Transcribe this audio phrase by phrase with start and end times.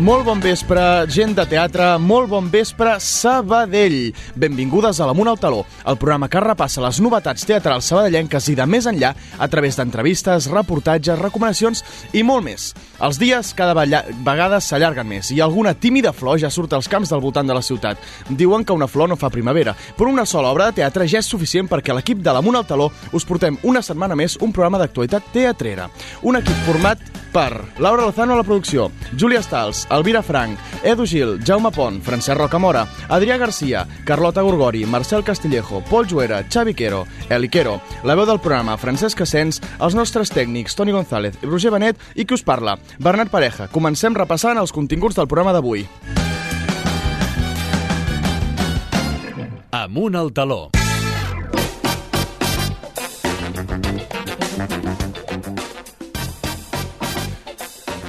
[0.00, 0.80] Molt bon vespre,
[1.12, 4.14] gent de teatre, molt bon vespre, Sabadell.
[4.32, 8.64] Benvingudes a l'Amunt al Taló, el programa que repassa les novetats teatrals sabadellenques i de
[8.64, 11.84] més enllà a través d'entrevistes, reportatges, recomanacions
[12.16, 12.70] i molt més.
[13.04, 17.20] Els dies cada vegada s'allarguen més i alguna tímida flor ja surt als camps del
[17.20, 18.00] voltant de la ciutat.
[18.30, 21.28] Diuen que una flor no fa primavera, però una sola obra de teatre ja és
[21.28, 25.28] suficient perquè l'equip de l'Amunt al Taló us portem una setmana més un programa d'actualitat
[25.36, 25.90] teatrera.
[26.24, 31.38] Un equip format per Laura Lozano a la producció, Júlia Stals, Elvira Frank, Edu Gil,
[31.44, 37.48] Jaume Pont, Francesc Rocamora, Adrià Garcia, Carlota Gorgori, Marcel Castillejo, Pol Juera, Xavi Quero, Eli
[37.48, 42.24] Quero, la veu del programa, Francesc Asens, els nostres tècnics, Toni González, Roger Benet i
[42.24, 43.68] qui us parla, Bernat Pareja.
[43.68, 45.86] Comencem repassant els continguts del programa d'avui.
[49.70, 50.79] Amunt al taló.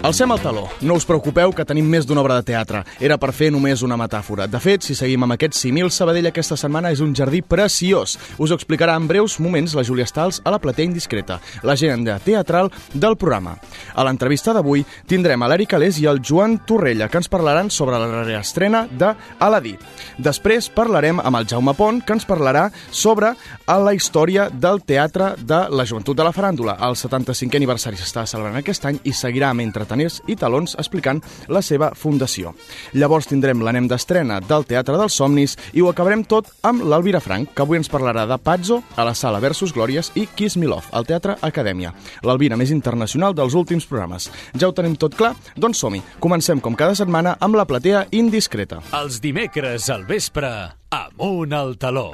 [0.02, 0.64] Alcem el taló.
[0.82, 2.80] No us preocupeu que tenim més d'una obra de teatre.
[3.06, 4.48] Era per fer només una metàfora.
[4.50, 8.16] De fet, si seguim amb aquest simil, Sabadell aquesta setmana és un jardí preciós.
[8.42, 12.72] Us ho explicarà en breus moments la Júlia Stals a la platea indiscreta, l'agenda teatral
[12.96, 13.54] del programa.
[13.94, 18.02] A l'entrevista d'avui tindrem a l'Eric Alés i el Joan Torrella, que ens parlaran sobre
[18.02, 19.76] la reestrena de Aladí.
[20.18, 23.36] Després parlarem amb el Jaume Pont, que ens parlarà sobre
[23.70, 26.80] la història del teatre de la joventut de la faràndula.
[26.90, 31.20] El 75è aniversari s'està celebrant aquest any i seguirà mentre Plataners i Talons explicant
[31.52, 32.54] la seva fundació.
[32.96, 37.52] Llavors tindrem l'anem d'estrena del Teatre dels Somnis i ho acabarem tot amb l'Alvira Frank,
[37.56, 40.88] que avui ens parlarà de Pazzo a la sala Versus Glòries i Kiss Me Love,
[40.96, 41.92] al Teatre Acadèmia.
[42.24, 44.30] L'Alvira més internacional dels últims programes.
[44.56, 45.34] Ja ho tenim tot clar?
[45.58, 46.00] Doncs som-hi.
[46.24, 48.80] Comencem com cada setmana amb la platea indiscreta.
[48.96, 50.52] Els dimecres al vespre,
[50.96, 52.12] amunt al taló.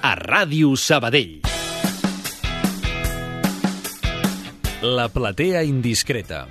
[0.00, 1.49] A Ràdio Sabadell.
[4.82, 6.46] La platea indiscreta.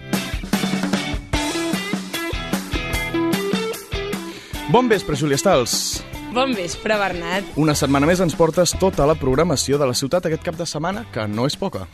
[4.70, 6.04] Bon vespre, Júlia Stals.
[6.30, 7.48] Bon vespre, Bernat.
[7.58, 11.08] Una setmana més ens portes tota la programació de la ciutat aquest cap de setmana,
[11.10, 11.88] que no és poca.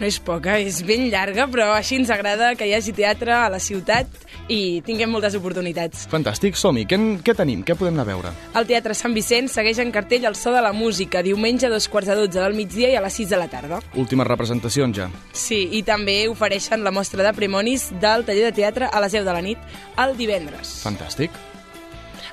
[0.00, 3.50] No és poca, és ben llarga, però així ens agrada que hi hagi teatre a
[3.52, 4.08] la ciutat
[4.48, 6.06] i tinguem moltes oportunitats.
[6.08, 6.86] Fantàstic, som-hi.
[6.88, 7.60] Què, què tenim?
[7.68, 8.32] Què podem anar a veure?
[8.56, 11.90] El Teatre Sant Vicent segueix en cartell el so de la música, diumenge a dos
[11.92, 13.82] quarts de dotze del migdia i a les sis de la tarda.
[14.00, 15.10] Últimes representacions ja.
[15.36, 19.28] Sí, i també ofereixen la mostra de premonis del taller de teatre a les 10
[19.28, 20.78] de la nit, el divendres.
[20.80, 21.36] Fantàstic.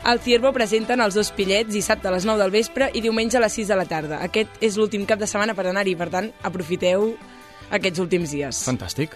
[0.07, 3.43] Al Ciervo presenten els dos pillets dissabte a les 9 del vespre i diumenge a
[3.43, 4.23] les 6 de la tarda.
[4.23, 7.11] Aquest és l'últim cap de setmana per anar-hi, per tant, aprofiteu
[7.71, 8.63] aquests últims dies.
[8.67, 9.15] Fantàstic.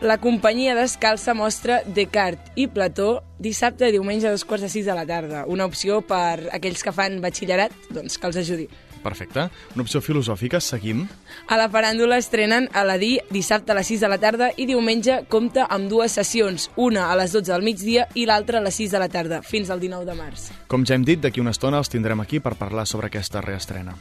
[0.00, 4.86] La companyia descalça mostra Descartes i Plató dissabte i diumenge a dos quarts de sis
[4.86, 5.42] de la tarda.
[5.50, 8.68] Una opció per aquells que fan batxillerat, doncs que els ajudi.
[9.02, 9.48] Perfecte.
[9.74, 11.04] Una opció filosòfica, seguim.
[11.46, 15.66] A la faràndula estrenen Aladí dissabte a les 6 de la tarda i diumenge compta
[15.70, 19.02] amb dues sessions, una a les 12 del migdia i l'altra a les 6 de
[19.02, 20.48] la tarda, fins al 19 de març.
[20.68, 23.96] Com ja hem dit, d'aquí una estona els tindrem aquí per parlar sobre aquesta reestrena.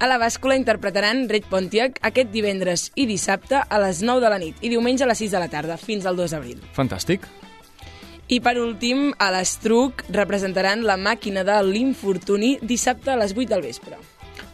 [0.00, 4.38] A la bàscula interpretaran Red Pontiac aquest divendres i dissabte a les 9 de la
[4.40, 6.62] nit i diumenge a les 6 de la tarda, fins al 2 d'abril.
[6.72, 7.26] Fantàstic.
[8.32, 13.66] I per últim, a l'Estruc representaran la màquina de l'infortuni dissabte a les 8 del
[13.66, 14.00] vespre.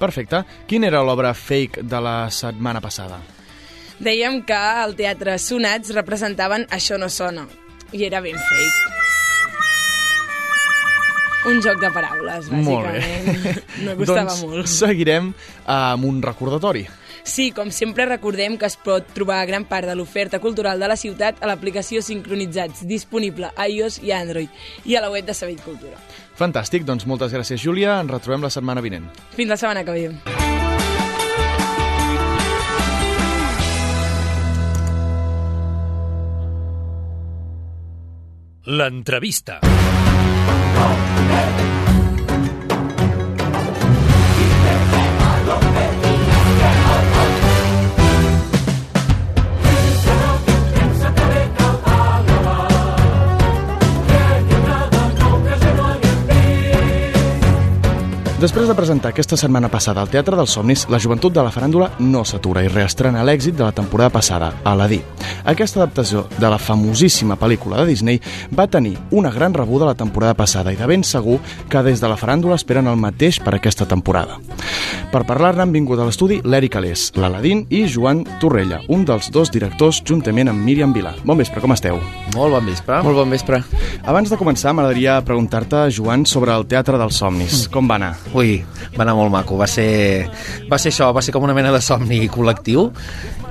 [0.01, 0.43] Perfecte.
[0.67, 3.21] Quina era l'obra fake de la setmana passada?
[4.03, 7.47] Dèiem que al Teatre Sonats representaven Això no sona,
[7.95, 9.16] i era ben fake.
[11.47, 12.65] Un joc de paraules, bàsicament.
[12.67, 13.57] Molt bé.
[13.87, 14.71] No costava doncs molt.
[14.71, 15.33] seguirem
[15.71, 16.87] amb un recordatori.
[17.27, 20.97] Sí, com sempre recordem que es pot trobar gran part de l'oferta cultural de la
[20.99, 24.51] ciutat a l'aplicació Sincronitzats, disponible a iOS i Android,
[24.87, 25.99] i a la web de Sabell Cultura.
[26.39, 27.99] Fantàstic, doncs moltes gràcies, Júlia.
[28.03, 29.11] Ens retrobem la setmana vinent.
[29.34, 30.07] Fins la setmana que ve.
[38.65, 39.60] L'entrevista.
[40.78, 40.95] Oh,
[41.31, 41.76] hey.
[58.36, 61.86] Després de presentar aquesta setmana passada al Teatre dels Somnis, la joventut de la faràndula
[62.04, 64.98] no s'atura i reestrena l'èxit de la temporada passada, Aladí.
[65.48, 68.21] Aquesta adaptació de la famosíssima pel·lícula de Disney
[68.53, 71.38] va tenir una gran rebuda la temporada passada i de ben segur
[71.71, 74.36] que des de la faràndula esperen el mateix per aquesta temporada.
[75.12, 79.48] Per parlar-ne han vingut a l'estudi l'Eric Alés, l'Aladín i Joan Torrella, un dels dos
[79.54, 81.15] directors juntament amb Míriam Vila.
[81.24, 82.03] Bon vespre, com esteu?
[82.34, 83.00] Molt bon vespre.
[83.06, 83.62] Molt bon vespre.
[84.04, 87.65] Abans de començar, m'agradaria preguntar-te, Joan, sobre el Teatre dels Somnis.
[87.72, 88.26] Com va anar?
[88.34, 88.59] Ui,
[88.97, 89.57] va anar molt maco.
[89.61, 90.28] Va ser,
[90.71, 92.91] va ser això, va ser com una mena de somni col·lectiu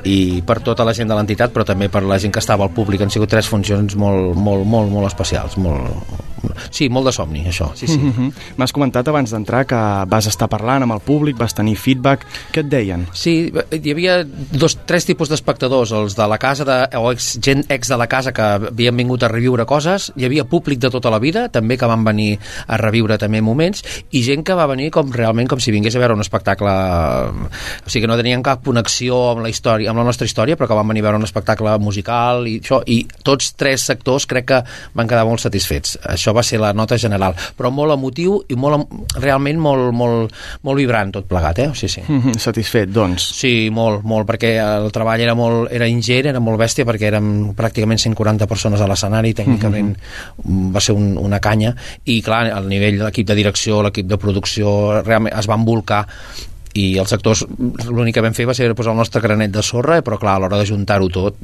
[0.05, 2.73] i per tota la gent de l'entitat, però també per la gent que estava al
[2.75, 3.01] públic.
[3.01, 5.57] Han sigut tres funcions molt, molt, molt, molt especials.
[5.57, 6.23] Molt,
[6.69, 7.71] sí, molt de somni, això.
[7.75, 7.97] Sí, sí.
[7.97, 8.31] Mm -hmm.
[8.57, 9.75] M'has comentat abans d'entrar que
[10.07, 12.25] vas estar parlant amb el públic, vas tenir feedback.
[12.51, 13.07] Què et deien?
[13.13, 17.65] Sí, hi havia dos, tres tipus d'espectadors, els de la casa, de, o ex, gent
[17.69, 21.09] ex de la casa que havien vingut a reviure coses, hi havia públic de tota
[21.09, 24.89] la vida, també que van venir a reviure també moments, i gent que va venir
[24.91, 26.73] com realment com si vingués a veure un espectacle...
[27.85, 30.69] O sigui, que no tenien cap connexió amb la història, amb la nostra història, però
[30.69, 34.47] que van venir a veure un espectacle musical i això, i tots tres sectors crec
[34.51, 34.61] que
[34.95, 35.97] van quedar molt satisfets.
[36.15, 38.89] Això va ser la nota general, però molt emotiu i molt,
[39.19, 40.35] realment molt, molt,
[40.65, 41.69] molt vibrant tot plegat, eh?
[41.73, 42.03] Sí, sí.
[42.07, 42.39] Mm -hmm.
[42.39, 43.23] Satisfet, doncs.
[43.35, 47.29] Sí, molt, molt, perquè el treball era molt era ingent, era molt bèstia, perquè érem
[47.57, 49.95] pràcticament 140 persones a l'escenari, tècnicament mm
[50.45, 50.73] -hmm.
[50.75, 54.17] va ser un, una canya, i clar, al nivell de l'equip de direcció, l'equip de
[54.17, 56.05] producció, realment es van volcar
[56.75, 57.45] i els actors
[57.87, 60.43] l'únic que vam fer va ser posar el nostre granet de sorra, però clar, a
[60.43, 61.37] l'hora de juntar-ho tot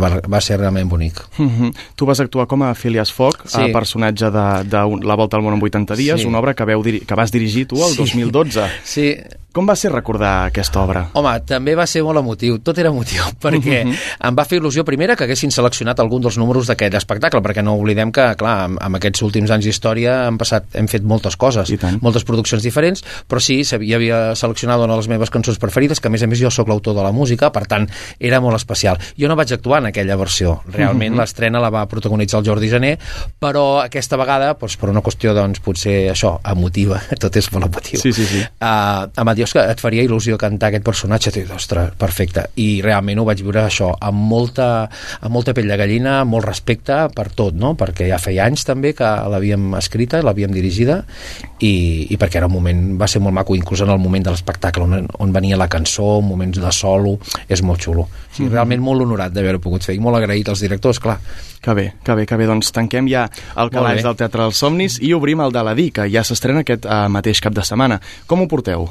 [0.00, 1.20] va, va ser realment bonic.
[1.38, 1.74] Mm -hmm.
[1.96, 3.60] Tu vas actuar com a Phileas Fogg, sí.
[3.60, 6.26] a personatge de, de La Volta al món en 80 dies, sí.
[6.26, 7.96] una obra que, veu, que vas dirigir tu el sí.
[7.96, 8.60] 2012.
[8.90, 9.16] Sí,
[9.52, 11.02] com va ser recordar aquesta obra?
[11.18, 13.90] Home, també va ser molt emotiu, tot era emotiu, perquè mhm.
[13.92, 14.28] -huh.
[14.28, 17.74] em va fer il·lusió primera que haguessin seleccionat algun dels números d'aquest espectacle, perquè no
[17.74, 21.72] oblidem que, clar, amb, amb aquests últims anys d'història hem passat, hem fet moltes coses,
[22.00, 26.08] moltes produccions diferents, però sí, hi havia seleccionat una de les meves cançons preferides, que
[26.08, 27.88] a més a més jo sóc l'autor de la música, per tant,
[28.18, 29.00] era molt especial.
[29.18, 31.18] Jo no vaig actuar en aquella versió, realment mhm.
[31.18, 31.20] -huh.
[31.20, 32.98] l'estrena la va protagonitzar el Jordi Jané,
[33.40, 38.00] però aquesta vegada, doncs, per una qüestió, doncs, potser això, emotiva, tot és molt emotiu.
[38.00, 38.40] Sí, sí, sí.
[38.60, 42.50] Uh, em va dir, que et faria il·lusió cantar aquest personatge, i ostres, perfecte.
[42.56, 44.88] I realment ho vaig viure això, amb molta,
[45.20, 47.74] amb molta pell de gallina, amb molt respecte per tot, no?
[47.74, 51.02] perquè ja feia anys també que l'havíem escrita, l'havíem dirigida,
[51.60, 54.30] i, i perquè era un moment, va ser molt maco, inclús en el moment de
[54.30, 57.18] l'espectacle, on, on venia la cançó, moments de solo,
[57.48, 58.02] és molt xulo.
[58.02, 58.52] O sigui, mm -hmm.
[58.52, 61.18] realment molt honorat d'haver-ho pogut fer, i molt agraït als directors, clar.
[61.60, 62.46] Que bé, que bé, que bé.
[62.46, 65.90] Doncs tanquem ja el calaix del Teatre dels Somnis i obrim el de la DI,
[65.90, 68.00] que ja s'estrena aquest uh, mateix cap de setmana.
[68.26, 68.88] Com ho porteu?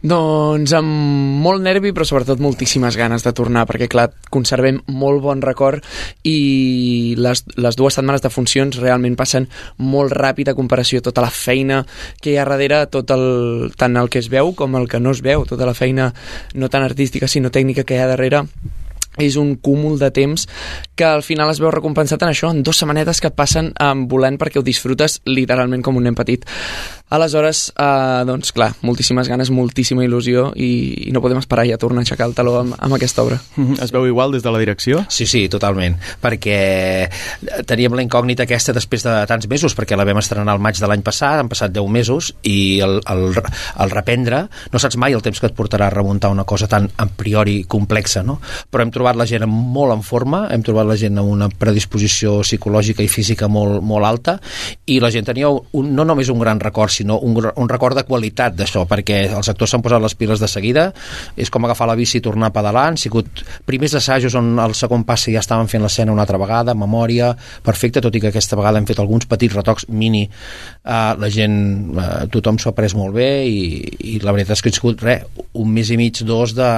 [0.00, 5.42] Doncs amb molt nervi, però sobretot moltíssimes ganes de tornar, perquè, clar, conservem molt bon
[5.44, 5.84] record
[6.24, 11.24] i les, les dues setmanes de funcions realment passen molt ràpid a comparació a tota
[11.24, 11.82] la feina
[12.20, 15.12] que hi ha darrere, tot el, tant el que es veu com el que no
[15.12, 16.12] es veu, tota la feina
[16.54, 18.46] no tan artística sinó tècnica que hi ha darrere
[19.18, 20.46] és un cúmul de temps
[20.94, 24.38] que al final es veu recompensat en això, en dues setmanetes que passen eh, volant
[24.38, 26.46] perquè ho disfrutes literalment com un nen petit.
[27.10, 32.04] Aleshores, eh, doncs clar, moltíssimes ganes, moltíssima il·lusió i, i no podem esperar ja tornar
[32.04, 33.40] a aixecar el taló amb, amb aquesta obra.
[33.82, 35.02] Es veu igual des de la direcció?
[35.10, 37.10] Sí, sí, totalment, perquè
[37.66, 40.86] teníem la incògnita aquesta després de tants mesos, perquè la vam estrenar al maig de
[40.86, 45.26] l'any passat, han passat 10 mesos, i el, el, el reprendre, no saps mai el
[45.26, 48.38] temps que et portarà a remuntar una cosa tan a priori complexa, no?
[48.70, 52.38] Però hem trobat la gent molt en forma, hem trobat la gent amb una predisposició
[52.46, 54.38] psicològica i física molt, molt alta,
[54.86, 58.04] i la gent tenia un, no només un gran record, sinó un, un record de
[58.08, 60.90] qualitat d'això, perquè els actors s'han posat les piles de seguida,
[61.36, 64.76] és com agafar la bici i tornar a pedalar, han sigut primers assajos on el
[64.78, 67.32] segon passe ja estaven fent l'escena una altra vegada, memòria,
[67.64, 71.58] perfecte, tot i que aquesta vegada hem fet alguns petits retocs mini, uh, la gent,
[71.96, 73.60] uh, tothom s'ho ha pres molt bé i,
[74.14, 75.26] i la veritat és que ha sigut res,
[75.60, 76.70] un mes i mig, dos de,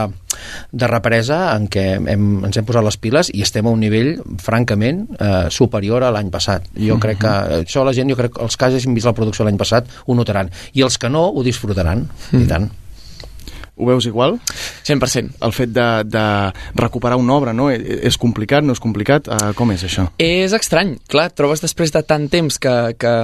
[0.72, 4.14] de represa en què hem, ens hem posat les piles i estem a un nivell,
[4.42, 6.68] francament, eh, superior a l'any passat.
[6.78, 9.46] Jo crec que això la gent, jo crec que els que hagin vist la producció
[9.46, 10.52] l'any passat ho notaran.
[10.76, 12.44] I els que no ho disfrutaran, mm.
[12.44, 12.70] i tant.
[13.74, 14.36] Ho veus igual?
[14.84, 15.38] 100%.
[15.40, 16.24] El fet de, de
[16.76, 17.70] recuperar una obra, no?
[17.72, 19.30] E, és complicat, no és complicat?
[19.32, 20.04] Uh, com és això?
[20.20, 20.98] És estrany.
[21.10, 22.74] Clar, trobes després de tant temps que...
[23.00, 23.14] que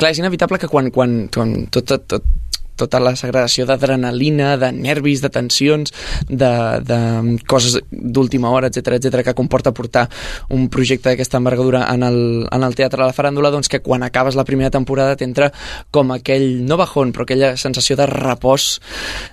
[0.00, 2.45] clar, és inevitable que quan, quan, quan tot, tot, tot
[2.76, 5.92] tota la segregació d'adrenalina, de nervis, de tensions,
[6.28, 6.52] de,
[6.86, 7.00] de
[7.48, 10.06] coses d'última hora, etc etc que comporta portar
[10.50, 12.20] un projecte d'aquesta envergadura en el,
[12.52, 15.50] en el Teatre de la Faràndula, doncs que quan acabes la primera temporada t'entra
[15.90, 18.76] com aquell, no bajón, però aquella sensació de repòs,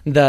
[0.06, 0.28] de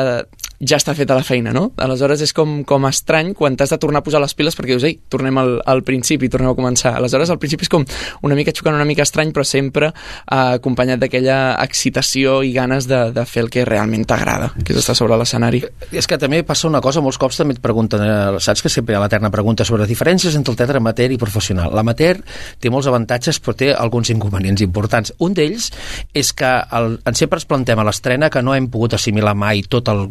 [0.61, 1.69] ja està feta la feina, no?
[1.83, 4.87] Aleshores és com, com estrany quan t'has de tornar a posar les piles perquè dius,
[4.87, 6.95] ei, tornem al, al principi, tornem a començar.
[6.99, 7.85] Aleshores al principi és com
[8.27, 13.01] una mica xocant, una mica estrany, però sempre eh, acompanyat d'aquella excitació i ganes de,
[13.15, 15.65] de fer el que realment t'agrada, que és estar sobre l'escenari.
[15.93, 18.95] És que també passa una cosa, molts cops també et pregunten, eh, saps que sempre
[18.95, 21.75] hi ha l'eterna pregunta sobre diferències entre el teatre amateur i professional.
[21.75, 22.23] L'amateur
[22.61, 25.15] té molts avantatges però té alguns inconvenients importants.
[25.25, 25.71] Un d'ells
[26.15, 29.91] és que el, sempre ens plantem a l'estrena que no hem pogut assimilar mai tot
[29.93, 30.07] el,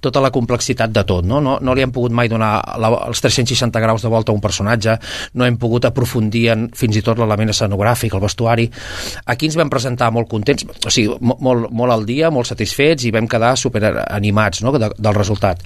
[0.00, 1.40] tota la complexitat de tot, no?
[1.44, 4.42] No, no li hem pogut mai donar la, els 360 graus de volta a un
[4.44, 4.96] personatge,
[5.34, 8.68] no hem pogut aprofundir en fins i tot l'element escenogràfic, el vestuari.
[9.32, 13.14] Aquí ens vam presentar molt contents, o sigui, molt, molt al dia, molt satisfets i
[13.14, 14.74] vam quedar super animats no?
[14.74, 15.62] de, del resultat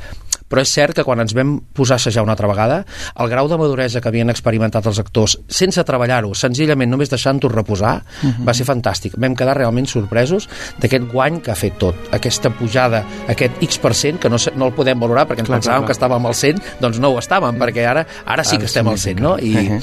[0.48, 2.82] però és cert que quan ens vam posar a assajar una altra vegada,
[3.20, 7.96] el grau de maduresa que havien experimentat els actors, sense treballar-ho, senzillament només deixant-ho reposar,
[8.02, 8.32] uh mhm.
[8.32, 8.46] -huh.
[8.48, 9.16] va ser fantàstic.
[9.16, 10.48] Vam quedar realment sorpresos
[10.80, 14.98] d'aquest guany que ha fet tot, aquesta pujada, aquest X% que no, no el podem
[14.98, 15.86] valorar perquè ens clar, pensàvem clar.
[15.86, 18.98] que estàvem al 100, doncs no ho estàvem, perquè ara ara sí que estem al
[18.98, 19.38] 100, no?
[19.38, 19.82] I, uh -huh.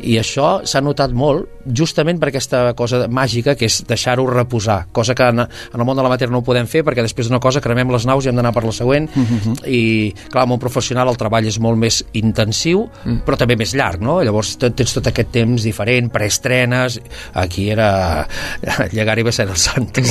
[0.00, 5.14] i això s'ha notat molt justament per aquesta cosa màgica que és deixar-ho reposar, cosa
[5.14, 7.40] que en, en el món de la matèria no ho podem fer perquè després d'una
[7.40, 9.38] cosa cremem les naus i hem d'anar per la següent uh mhm.
[9.44, 9.68] -huh.
[9.68, 13.22] i clar, amb un professional el treball és molt més intensiu, mm.
[13.26, 14.20] però també més llarg, no?
[14.24, 17.00] Llavors tens tot aquest temps diferent, preestrenes,
[17.44, 18.26] aquí era
[18.96, 20.04] llegar i ser el santo.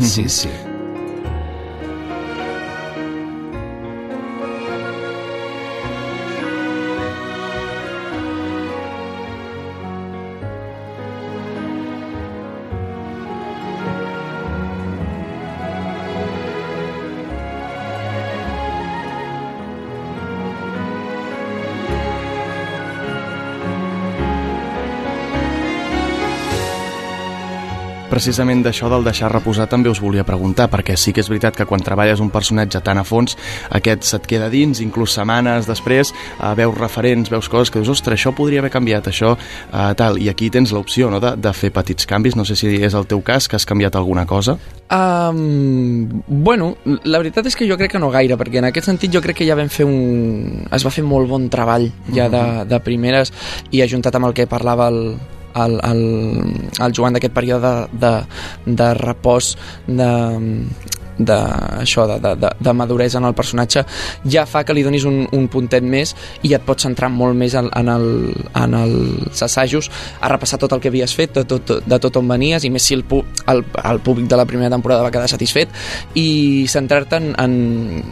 [0.00, 0.79] sí, sí.
[28.20, 31.64] Precisament d'això del deixar reposar també us volia preguntar, perquè sí que és veritat que
[31.64, 33.32] quan treballes un personatge tan a fons,
[33.72, 38.18] aquest se't queda dins, inclús setmanes després, eh, veus referents, veus coses que dius, ostres,
[38.18, 41.72] això podria haver canviat, això, eh, tal, i aquí tens l'opció no, de, de fer
[41.72, 44.58] petits canvis, no sé si és el teu cas, que has canviat alguna cosa.
[44.92, 49.16] Um, bueno, la veritat és que jo crec que no gaire, perquè en aquest sentit
[49.16, 50.66] jo crec que ja vam fer un...
[50.68, 52.68] es va fer molt bon treball ja de, mm-hmm.
[52.68, 53.32] de primeres
[53.70, 55.14] i ajuntat amb el que parlava el,
[55.54, 56.02] el, el,
[56.80, 59.54] el Joan d'aquest període de, de, de repòs
[59.86, 60.10] de,
[61.24, 61.38] de,
[61.80, 63.84] això, de, de, de, maduresa en el personatge
[64.24, 66.14] ja fa que li donis un, un puntet més
[66.46, 68.06] i et pots centrar molt més en, en, el,
[68.56, 72.30] en els assajos a repassar tot el que havies fet, de tot, de tot on
[72.30, 73.04] venies i més si el,
[73.50, 75.74] el, el públic de la primera temporada va quedar satisfet
[76.18, 77.54] i centrar-te en, en,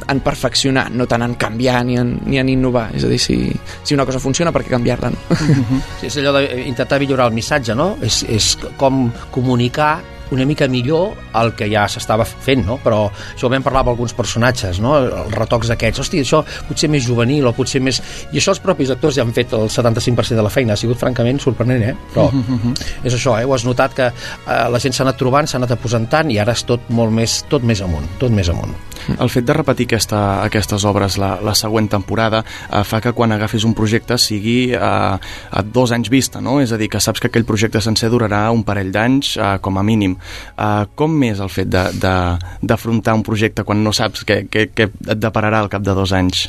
[0.09, 3.39] en perfeccionar, no tant en canviar ni en, ni en innovar, és a dir, si,
[3.83, 5.13] si una cosa funciona, per què canviar-la?
[5.15, 5.39] No?
[5.99, 7.91] Sí, és allò d'intentar millorar el missatge, no?
[8.05, 9.97] És, és com comunicar
[10.35, 12.79] una mica millor el que ja s'estava fent, no?
[12.83, 14.97] Però això ho vam parlar amb alguns personatges, no?
[14.99, 18.01] Els retocs aquests, hosti, això potser més juvenil o potser més...
[18.33, 21.01] I això els propis actors ja han fet el 75% de la feina, ha sigut
[21.01, 21.95] francament sorprenent, eh?
[22.15, 22.75] Però uh -huh.
[23.05, 23.45] és això, eh?
[23.45, 26.53] Ho has notat que eh, la gent s'ha anat trobant, s'ha anat aposentant i ara
[26.53, 28.75] és tot molt més, tot més amunt, tot més amunt.
[29.19, 33.33] El fet de repetir aquesta, aquestes obres la, la següent temporada eh, fa que quan
[33.33, 36.59] agafis un projecte sigui eh, a dos anys vista, no?
[36.61, 39.79] És a dir, que saps que aquell projecte sencer durarà un parell d'anys eh, com
[39.79, 40.18] a mínim.
[40.57, 45.21] Uh, com és el fet d'afrontar un projecte quan no saps què, què, què et
[45.21, 46.47] depararà al cap de dos anys?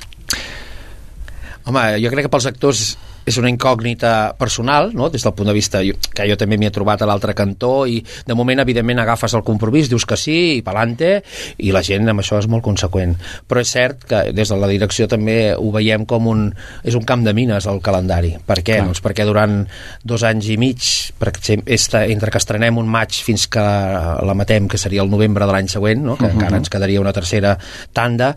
[1.69, 2.83] Home, jo crec que pels actors
[3.29, 5.09] és una incògnita personal, no?
[5.13, 7.99] des del punt de vista que jo també m'hi he trobat a l'altre cantó i
[8.01, 11.19] de moment, evidentment, agafes el compromís, dius que sí, i pelante,
[11.61, 13.15] i la gent amb això és molt conseqüent.
[13.47, 16.47] Però és cert que des de la direcció també ho veiem com un...
[16.83, 18.33] és un camp de mines el calendari.
[18.45, 18.79] Per què?
[18.83, 19.61] Doncs perquè durant
[20.03, 24.67] dos anys i mig, per exemple, entre que estrenem un maig fins que la matem,
[24.71, 26.17] que seria el novembre de l'any següent, no?
[26.17, 26.39] que uh -huh.
[26.39, 27.57] encara ens quedaria una tercera
[27.93, 28.35] tanda,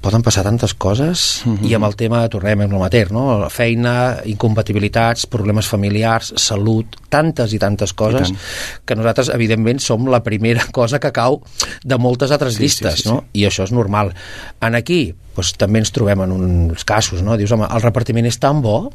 [0.00, 1.68] poden passar tantes coses, uh -huh.
[1.68, 3.38] i amb el tema tornem amb el mater, no?
[3.38, 8.36] La feina, incompatibilitats, problemes familiars, salut, tantes i tantes coses I
[8.86, 11.40] que nosaltres, evidentment, som la primera cosa que cau
[11.84, 13.22] de moltes altres sí, llistes, sí, sí, no?
[13.22, 13.42] Sí.
[13.42, 14.12] I això és normal.
[14.62, 15.04] En aquí,
[15.36, 17.36] doncs, també ens trobem en uns casos, no?
[17.40, 18.86] Dius, home, el repartiment és tan bo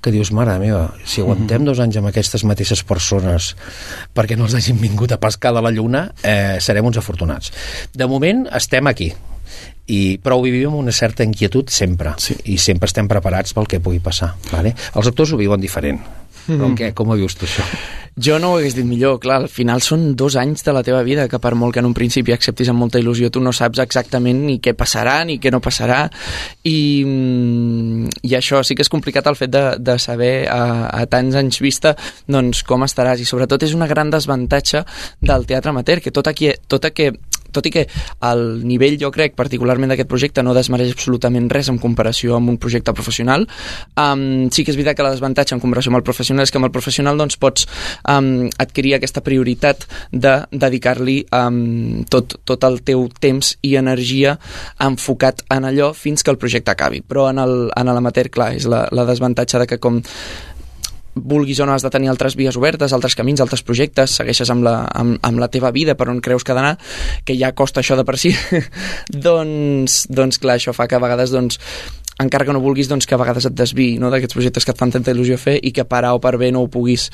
[0.00, 3.50] que dius, mare meva, si aguantem dos anys amb aquestes mateixes persones
[4.14, 7.50] perquè no els hagin vingut a pescar de la lluna, eh, serem uns afortunats.
[7.92, 9.10] De moment estem aquí,
[9.88, 12.36] i, però ho vivim amb una certa inquietud sempre sí.
[12.52, 14.74] i sempre estem preparats pel que pugui passar vale?
[14.94, 16.00] els actors ho viuen diferent
[16.48, 16.76] però mm.
[16.78, 17.64] què, com ho vius tu això?
[18.18, 21.04] Jo no ho hagués dit millor, clar, al final són dos anys de la teva
[21.06, 23.78] vida que per molt que en un principi acceptis amb molta il·lusió tu no saps
[23.84, 26.00] exactament ni què passarà ni què no passarà
[26.66, 31.04] i, mm, i això sí que és complicat el fet de, de saber a, a
[31.06, 31.94] tants anys vista
[32.26, 34.82] doncs com estaràs i sobretot és una gran desavantatge
[35.20, 37.12] del teatre amateur que tot, aquí, tot que
[37.52, 37.86] tot i que
[38.28, 42.58] el nivell, jo crec, particularment d'aquest projecte no desmereix absolutament res en comparació amb un
[42.60, 43.46] projecte professional,
[43.98, 46.60] um, sí que és veritat que la desavantatge en comparació amb el professional és que
[46.60, 47.66] amb el professional doncs, pots
[48.08, 54.36] um, adquirir aquesta prioritat de dedicar-li um, tot, tot el teu temps i energia
[54.84, 57.02] enfocat en allò fins que el projecte acabi.
[57.02, 57.40] Però en
[57.88, 60.02] l'amateur, clar, és la, la desavantatge de que com
[61.24, 64.66] vulguis o no has de tenir altres vies obertes, altres camins, altres projectes, segueixes amb
[64.66, 66.76] la, amb, amb la teva vida per on creus que ha d'anar,
[67.24, 68.34] que ja costa això de per si,
[69.28, 71.60] doncs, doncs clar, això fa que a vegades doncs,
[72.18, 74.78] encara que no vulguis, doncs que a vegades et desviï no, d'aquests projectes que et
[74.80, 77.08] fan tanta il·lusió fer i que per A o per B no ho puguis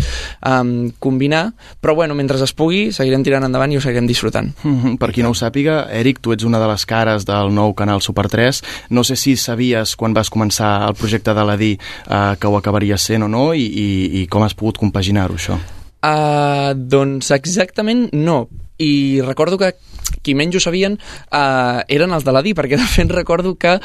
[0.49, 1.45] um, combinar,
[1.81, 4.53] però bueno, mentre es pugui seguirem tirant endavant i ho seguirem disfrutant.
[4.63, 4.99] Mm -hmm.
[4.99, 8.01] Per qui no ho sàpiga, Eric, tu ets una de les cares del nou canal
[8.01, 8.63] Super 3.
[8.91, 12.97] No sé si sabies quan vas començar el projecte de l'Adí uh, que ho acabaria
[12.97, 15.59] sent o no i, i, i com has pogut compaginar-ho, això?
[16.05, 19.75] Uh, doncs exactament no, i recordo que
[20.25, 23.76] qui menys ho sabien uh, eren els de la DI, perquè de fet recordo que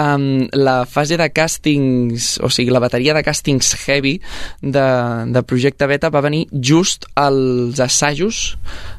[0.00, 4.18] um, la fase de càstings, o sigui, la bateria de càstings heavy
[4.62, 4.86] de,
[5.32, 8.58] de Projecte Beta va venir just als assajos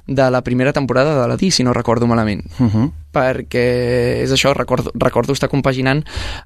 [0.10, 2.44] de la primera temporada de la DI, si no recordo malament.
[2.60, 2.92] Uh -huh.
[3.13, 6.04] Perquè és això, recordo, recordo estar compaginant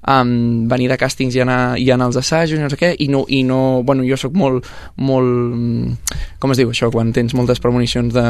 [0.08, 3.08] um, venir de càstings i anar, i anar als assajos i no sé què, i
[3.08, 4.64] no, i no bueno, jo sóc molt,
[4.96, 5.98] molt
[6.38, 8.24] com es diu això, quan tens moltes premonicions de...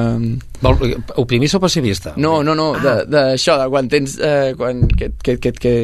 [0.61, 2.13] Vol, optimista o pessimista?
[2.17, 3.05] No, no, no, ah.
[3.07, 4.19] d'això, de, de quan tens...
[4.19, 5.75] Eh, quan, que, que, que, que,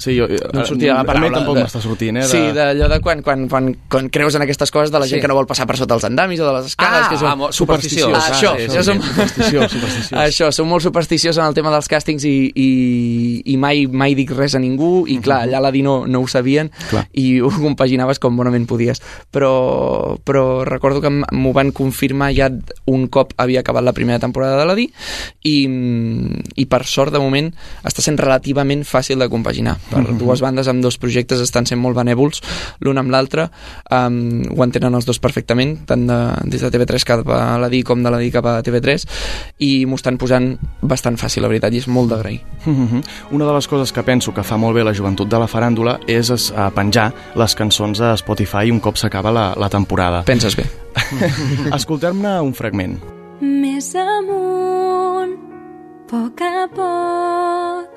[0.00, 1.28] Sí, jo, no em sortia la paraula.
[1.28, 2.24] A mi tampoc m'està sortint, eh?
[2.24, 2.28] De...
[2.30, 5.24] Sí, d'allò de quan, quan, quan, quan creus en aquestes coses de la gent Sí.
[5.26, 7.04] que no vol passar per sota els andamis o de les escales.
[7.04, 7.28] Ah, que són...
[7.28, 8.14] ah, molt supersticiós.
[8.16, 9.02] Ah, això, sí, això, som...
[9.04, 10.20] supersticiós, supersticiós.
[10.22, 12.68] això, som molt supersticiós en el tema dels càstings i, i,
[13.52, 16.26] i mai, mai dic res a ningú i clar, allà a la DI no, ho
[16.30, 17.04] sabien Clar.
[17.12, 19.02] i ho compaginaves com bonament podies
[19.32, 22.48] però, però recordo que m'ho van confirmar ja
[22.90, 24.88] un cop havia acabat la primera temporada de la DI
[25.44, 25.56] i,
[26.56, 27.50] i per sort de moment
[27.84, 31.96] està sent relativament fàcil de compaginar per dues bandes amb dos projectes estan sent molt
[31.98, 32.40] benèvols
[32.86, 33.48] l'un amb l'altre
[33.90, 34.20] um,
[34.54, 36.18] ho entenen els dos perfectament tant de,
[36.50, 39.06] des de TV3 cap a la DI com de la DI cap a TV3
[39.66, 43.00] i m'ho estan posant bastant fàcil la veritat i és molt d'agrair Mhm.
[43.32, 45.98] Una de les coses que penso que fa molt bé la joventut de la faràndula
[46.06, 50.22] és es, a penjar les cançons a Spotify un cop s'acaba la, la temporada.
[50.24, 50.66] penses bé
[51.76, 52.98] Escoltem-ne un fragment.
[53.40, 55.34] Més amunt,
[56.10, 57.89] poc a poc,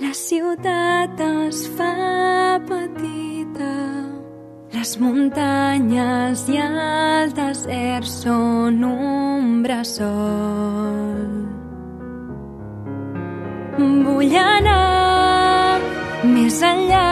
[0.00, 3.74] la ciutat es fa petita.
[4.70, 11.24] Les muntanyes i el desert són un bressol.
[13.78, 15.80] Vull anar
[16.36, 17.10] més enllà,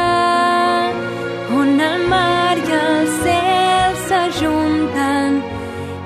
[1.59, 5.42] on el mar i el cel s'ajunten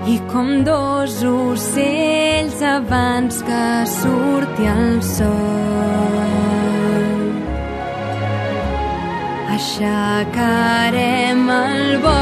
[0.09, 3.64] i com dos ocells abans que
[4.01, 6.69] surti el sol.
[9.61, 12.12] Aixecarem el vol.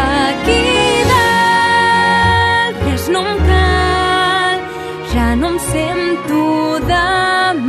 [0.00, 0.66] Aquí
[1.12, 4.60] dalt res no em cal,
[5.14, 6.42] ja no em sento
[6.92, 7.08] de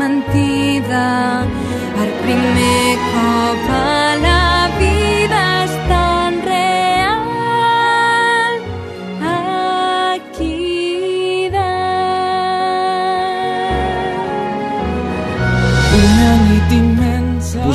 [0.01, 1.07] mentida.
[1.95, 3.63] Per primer cop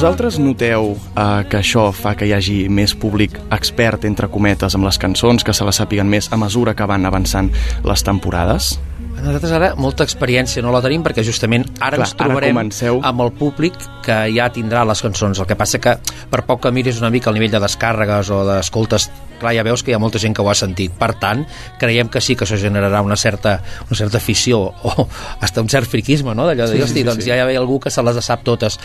[0.02, 4.88] Vosaltres noteu eh, que això fa que hi hagi més públic expert, entre cometes, amb
[4.88, 7.52] les cançons, que se les sàpiguen més a mesura que van avançant
[7.86, 8.72] les temporades?
[9.12, 12.98] Nosaltres ara molta experiència no la tenim perquè justament ara Clar, ens ara trobarem comenceu.
[13.06, 15.38] amb el públic que ja tindrà les cançons.
[15.38, 15.94] El que passa que
[16.34, 19.06] per poc que miris una mica el nivell de descàrregues o d'escoltes,
[19.42, 20.94] clar, ja veus que hi ha molta gent que ho ha sentit.
[20.98, 21.44] Per tant,
[21.80, 25.08] creiem que sí que això generarà una certa, una certa afició o
[25.40, 26.46] hasta un cert friquisme, no?
[26.48, 27.30] D'allò de dir, Sí, sí, hosti, sí, doncs sí.
[27.30, 28.78] ja hi ha algú que se les sap totes.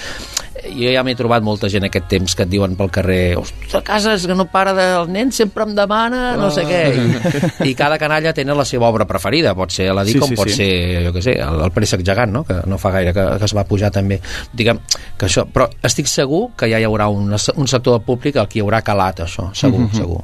[0.68, 4.26] Jo ja m'he trobat molta gent aquest temps que et diuen pel carrer "Ostres, és
[4.28, 4.86] que no para de...
[4.98, 6.80] el nen sempre em demana no sé què
[7.64, 10.30] I, i cada canalla tenen la seva obra preferida pot ser la Sí, dic com
[10.34, 10.56] sí, pot sí.
[10.58, 12.44] ser jo què sé, el, el préssec gegant no?
[12.44, 14.18] que no fa gaire que, que es va pujar també
[14.52, 14.80] diguem
[15.18, 18.50] que això, però estic segur que ja hi haurà un, un sector del públic al
[18.50, 19.94] qui hi haurà calat això, segur, Mhm.
[19.96, 20.24] segur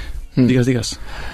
[0.35, 0.93] Digues, digues.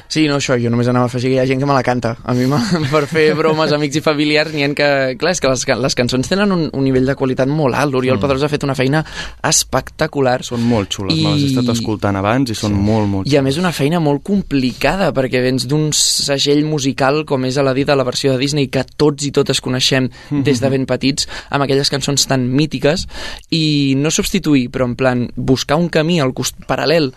[0.09, 1.83] Sí, no, això, jo només anava a afegir que hi ha gent que me la
[1.85, 2.15] canta.
[2.25, 2.47] A mi,
[2.93, 4.89] per fer bromes, amics i familiars, n'hi ha que...
[5.21, 7.93] Clar, és que les, les cançons tenen un, un nivell de qualitat molt alt.
[7.93, 8.23] L'Oriol mm.
[8.23, 9.03] Pedrós ha fet una feina
[9.45, 10.39] espectacular.
[10.47, 13.37] Són molt xules, I- me les he estat escoltant abans i són molt, molt I
[13.37, 17.75] a més una feina molt complicada, perquè vens d'un segell musical com és a la
[17.77, 20.09] dita la versió de Disney, que tots i totes coneixem
[20.45, 23.05] des de ben petits, amb aquelles cançons tan mítiques,
[23.53, 27.11] i no substituir, però en plan buscar un camí al cost paral·lel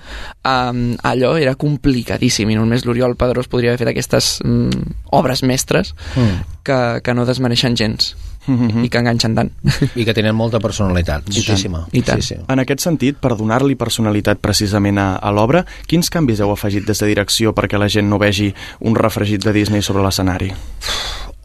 [0.45, 5.45] a, a allò era complicadíssim, i només l'Oriol Pedrós podria haver fet aquestes mm, obres
[5.47, 6.59] mestres mm.
[6.67, 8.15] que, que no desmereixen gens
[8.47, 8.85] Mhm.
[8.85, 9.51] i que enganxen tant.
[9.95, 12.23] i que tenen molta personalitat moltíssima I tant.
[12.23, 12.41] Sí, sí.
[12.49, 16.99] En aquest sentit, per donar-li personalitat precisament a, a l'obra, quins canvis heu afegit des
[16.99, 18.49] de direcció perquè la gent no vegi
[18.81, 20.51] un refregit de Disney sobre l'escenari?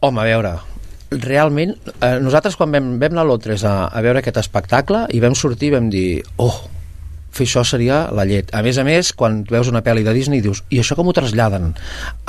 [0.00, 0.54] Home, a veure,
[1.10, 5.20] realment, eh, nosaltres quan vam, vam anar a Londres a, a veure aquest espectacle i
[5.20, 6.08] vam sortir i vam dir,
[6.42, 6.56] oh,
[7.36, 8.50] fer això seria la llet.
[8.56, 11.14] A més a més, quan veus una pel·li de Disney dius, i això com ho
[11.16, 11.72] traslladen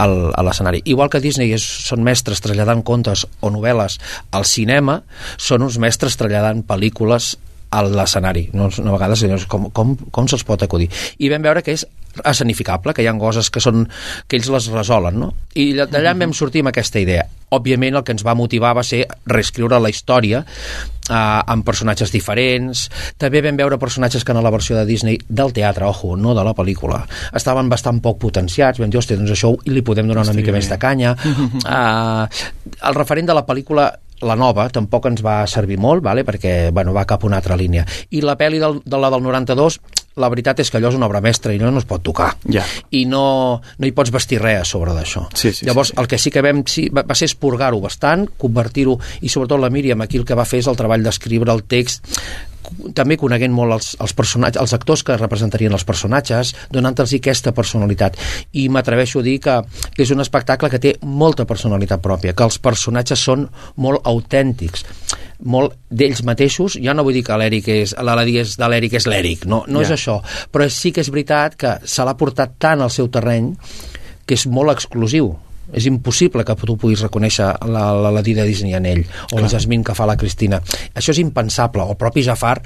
[0.03, 0.83] al, a l'escenari?
[0.85, 3.99] Igual que Disney és, són mestres traslladant contes o novel·les
[4.37, 5.01] al cinema,
[5.37, 7.35] són uns mestres traslladant pel·lícules
[7.71, 8.47] a l'escenari.
[8.55, 10.89] No, a vegades com, com, com se'ls pot acudir?
[11.19, 11.87] I vam veure que és
[12.25, 13.87] escenificable, que hi ha coses que, són,
[14.27, 15.33] que ells les resolen, no?
[15.55, 17.25] I d'allà en vam sortir amb aquesta idea.
[17.53, 22.87] Òbviament el que ens va motivar va ser reescriure la història eh, amb personatges diferents.
[23.17, 26.43] També vam veure personatges que en la versió de Disney del teatre, ojo, no de
[26.43, 27.03] la pel·lícula,
[27.35, 28.81] estaven bastant poc potenciats.
[28.83, 30.59] Vam dir, hòstia, doncs això li podem donar una mica bé.
[30.59, 31.15] més de canya.
[31.63, 32.27] Uh,
[32.89, 36.23] el referent de la pel·lícula la nova tampoc ens va servir molt, vale?
[36.25, 37.85] perquè bueno, va cap a una altra línia.
[38.09, 39.79] I la pel·li del, de la del 92,
[40.17, 42.31] la veritat és que allò és una obra mestra i no, no es pot tocar.
[42.51, 42.65] Ja.
[42.91, 43.23] I no,
[43.61, 45.27] no hi pots vestir res a sobre d'això.
[45.33, 46.01] Sí, sí, Llavors, sí, sí.
[46.01, 49.71] el que sí que vam, sí, va, va ser esporgar-ho bastant, convertir-ho, i sobretot la
[49.73, 52.05] Míriam aquí el que va fer és el treball d'escriure el text
[52.97, 58.17] també coneguent molt els, els, personatges, els actors que representarien els personatges, donant-los aquesta personalitat.
[58.59, 59.61] I m'atreveixo a dir que
[59.97, 63.47] és un espectacle que té molta personalitat pròpia, que els personatges són
[63.83, 64.85] molt autèntics
[65.43, 69.07] molt d'ells mateixos, jo no vull dir que l'Eric és, l'Aladí és de l'Eric és
[69.07, 69.85] l'Eric, no, no Ja.
[69.87, 70.21] és això,
[70.51, 73.55] però sí que és veritat que se l'ha portat tant al seu terreny
[74.25, 75.35] que és molt exclusiu.
[75.73, 79.01] És impossible que tu puguis reconèixer la, la, la de Disney en ell
[79.33, 80.61] o la Jasmine que fa la Cristina.
[80.95, 82.61] Això és impensable, el propi Jafar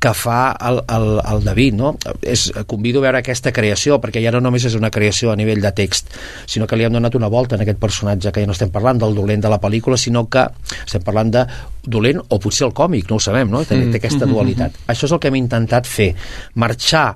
[0.00, 1.92] que fa el, el, el David no?
[2.22, 5.60] és, convido a veure aquesta creació perquè ja no només és una creació a nivell
[5.60, 6.08] de text
[6.48, 9.02] sinó que li hem donat una volta en aquest personatge que ja no estem parlant
[9.02, 10.46] del dolent de la pel·lícula sinó que
[10.86, 11.44] estem parlant de
[11.84, 13.62] dolent o potser el còmic, no ho sabem no?
[13.68, 16.14] té, té aquesta dualitat això és el que hem intentat fer
[16.60, 17.10] marxar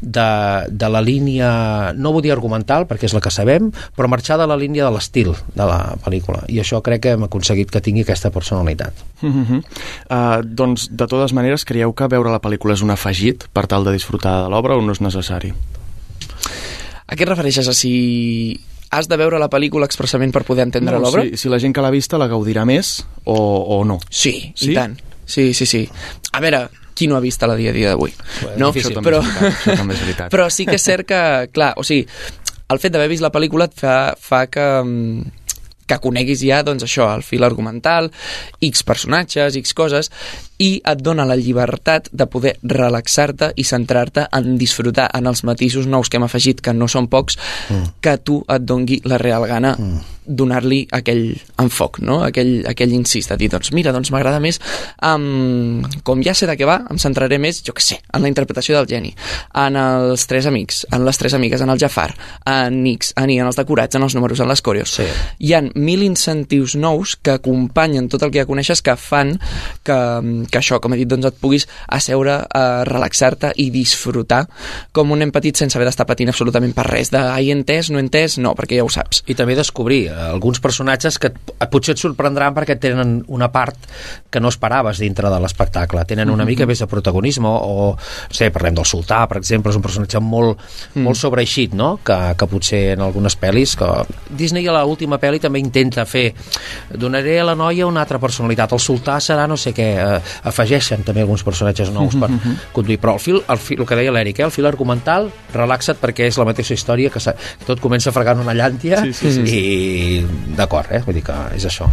[0.00, 0.28] de,
[0.70, 4.50] de la línia no vull dir argumental perquè és la que sabem però marxar de
[4.50, 8.06] la línia de l'estil de la pel·lícula i això crec que hem aconseguit que tingui
[8.06, 9.62] aquesta personalitat Uh -huh.
[10.10, 13.84] uh, doncs, de totes maneres, creieu que veure la pel·lícula és un afegit per tal
[13.84, 15.52] de disfrutar de l'obra o no és necessari?
[17.04, 17.68] A què et refereixes?
[17.68, 17.94] A si
[18.94, 21.24] has de veure la pel·lícula expressament per poder entendre l'obra?
[21.26, 23.98] si, si la gent que l'ha vista la gaudirà més o, o no.
[24.10, 24.70] Sí, Sí?
[24.72, 24.96] i tant.
[25.26, 25.82] Sí, sí, sí.
[26.32, 28.12] A veure, qui no ha vist la dia a dia d'avui?
[28.60, 28.70] No?
[28.70, 30.30] Això també però, això també és veritat.
[30.34, 31.20] però sí que és cert que,
[31.52, 32.04] clar, o sigui,
[32.70, 35.40] el fet d'haver vist la pel·lícula et fa, fa que, mm,
[35.90, 38.10] que coneguis ja, doncs això, el fil argumental,
[38.64, 40.10] X personatges, X coses,
[40.58, 45.88] i et dona la llibertat de poder relaxar-te i centrar-te en disfrutar en els matisos
[45.90, 47.38] nous que hem afegit, que no són pocs,
[47.70, 47.94] mm.
[48.04, 52.20] que tu et dongui la real gana mm donar-li aquell enfoc, no?
[52.24, 54.58] aquell, aquell incís de dir, doncs mira, doncs m'agrada més
[55.04, 58.30] um, com ja sé de què va, em centraré més, jo que sé, en la
[58.32, 59.12] interpretació del geni
[59.60, 62.08] en els tres amics, en les tres amigues en el Jafar,
[62.48, 65.04] en Nix, en I, en els decorats, en els números, en les coreos Sí.
[65.42, 69.34] hi han mil incentius nous que acompanyen tot el que ja coneixes que fan
[69.84, 69.96] que,
[70.50, 74.44] que això, com he dit, doncs et puguis asseure a relaxar-te i disfrutar
[74.92, 78.00] com un nen petit sense haver d'estar patint absolutament per res de ai, entès, no
[78.02, 79.22] entès, no, perquè ja ho saps.
[79.30, 83.88] I també descobrir eh, alguns personatges que et, potser et sorprendran perquè tenen una part
[84.30, 86.04] que no esperaves dintre de l'espectacle.
[86.08, 89.78] Tenen una mica més de protagonisme o, no sé, parlem del sultà, per exemple és
[89.78, 90.60] un personatge molt,
[91.00, 91.94] molt sobreeixit no?
[92.04, 93.88] que, que potser en algunes pel·lis que
[94.30, 96.26] Disney a l'última pel·li també intenta fer
[96.90, 101.04] donaré a la noia una altra personalitat el sultà serà no sé què eh, afegeixen
[101.06, 102.30] també alguns personatges nous per
[102.72, 106.00] conduir, però el fil, el fil, el que deia l'Eric, eh, el fil argumental relaxa't
[106.02, 109.44] perquè és la mateixa història que, que tot comença fregant una llàntia Sí, sí, sí,
[109.44, 111.02] i d'acord, eh?
[111.06, 111.88] vull dir que és això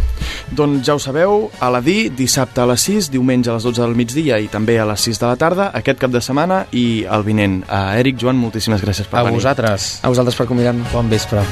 [0.52, 3.82] Doncs ja ho sabeu, a la DI, dissabte a les 6, diumenge a les 12
[3.82, 7.04] del migdia i també a les 6 de la tarda, aquest cap de setmana i
[7.08, 7.62] el vinent.
[7.68, 9.40] A Eric, Joan, moltíssimes gràcies per a venir.
[9.40, 11.46] vosaltres a vosaltres per convidar-nos bon vespre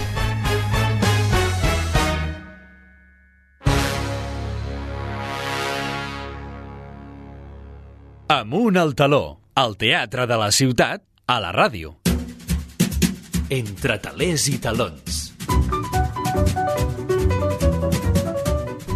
[8.31, 11.97] Amunt al taló, al teatre de la ciutat, a la ràdio.
[13.51, 15.19] Entre talers i talons.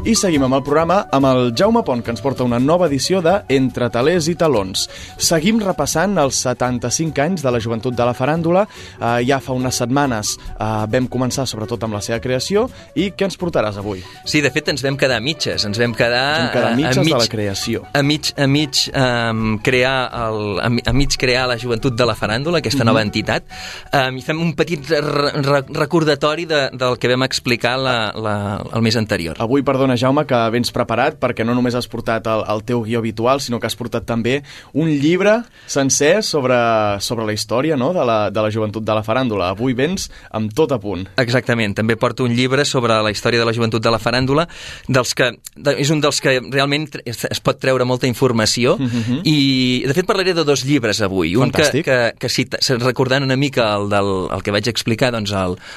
[0.05, 3.23] I seguim amb el programa amb el Jaume Pont, que ens porta una nova edició
[3.25, 4.83] de Entre talers i talons.
[5.17, 8.67] Seguim repassant els 75 anys de la joventut de la faràndula.
[8.99, 12.67] Eh, ja fa unes setmanes eh, vam començar sobretot amb la seva creació.
[13.01, 14.03] I què ens portaràs avui?
[14.29, 15.64] Sí, de fet, ens vam quedar a mitges.
[15.64, 16.21] Ens vam quedar...
[16.35, 17.83] Ens vam quedar eh, mitges a de la creació.
[17.97, 22.19] A mig, a mig, um, crear el, a, a mig crear la joventut de la
[22.21, 22.90] faràndula, aquesta Mhm.
[22.93, 23.49] nova entitat,
[23.88, 25.01] um, i fem un petit re,
[25.40, 28.37] re, recordatori de, del que vam explicar la, la,
[28.69, 29.40] el mes anterior.
[29.40, 32.83] Avui, perdona, setmana, Jaume, que vens preparat, perquè no només has portat el, el teu
[32.85, 36.57] guió habitual, sinó que has portat també un llibre sencer sobre,
[37.01, 37.93] sobre la història no?
[37.95, 39.53] de, la, de la joventut de la faràndula.
[39.55, 41.07] Avui vens amb tot a punt.
[41.21, 44.47] Exactament, també porto un llibre sobre la història de la joventut de la faràndula,
[44.89, 48.85] dels que, de, és un dels que realment es, es pot treure molta informació, uh
[48.85, 49.21] -huh.
[49.25, 51.37] i de fet parlaré de dos llibres avui.
[51.37, 51.85] Un que, Fantàstic.
[51.85, 55.33] que, que si recordant una mica el, del, el que vaig explicar doncs,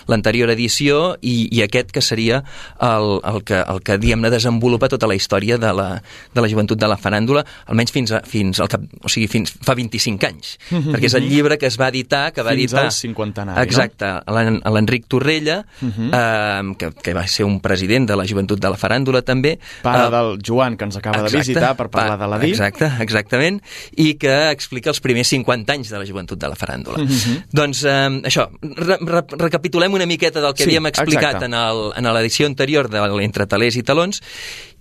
[0.07, 2.43] l'anterior edició i, i aquest que seria
[2.79, 5.87] el, el que, el que diguem-ne, desenvolupa tota la història de la,
[6.33, 9.51] de la joventut de la faràndula, almenys fins, a, fins, al cap, o sigui, fins
[9.65, 12.85] fa 25 anys, perquè és el llibre que es va editar, que va Fins editar...
[12.87, 13.65] al cinquantenari, no?
[13.67, 18.71] Exacte, a l'Enric Torrella, eh, que, que va ser un president de la joventut de
[18.71, 19.57] la faràndula també.
[19.83, 22.51] Pare Eh, del Joan, que ens acaba de visitar per parlar pa- de la DI.
[22.53, 23.59] Exacte, exactament,
[23.97, 27.03] i que explica els primers 50 anys de la joventut de la faràndula.
[27.51, 31.97] Doncs eh, això, re, re, recapitulem una miqueta del que Sí, havíem explicat exacte.
[31.99, 34.21] en l'edició anterior de l'Entre talers i talons,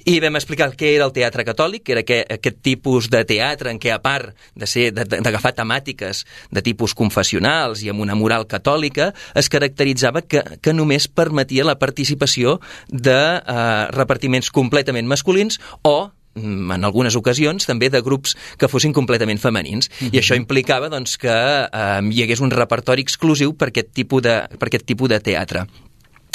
[0.07, 3.73] i vam explicar què era el teatre catòlic, que era aquest, aquest tipus de teatre
[3.73, 6.23] en què, a part d'agafar temàtiques
[6.55, 11.75] de tipus confessionals i amb una moral catòlica, es caracteritzava que, que només permetia la
[11.81, 13.65] participació de eh,
[13.97, 19.91] repartiments completament masculins o mm, en algunes ocasions també de grups que fossin completament femenins.
[20.13, 24.39] I això implicava doncs, que eh, hi hagués un repertori exclusiu per aquest tipus de,
[24.55, 25.67] per aquest tipus de teatre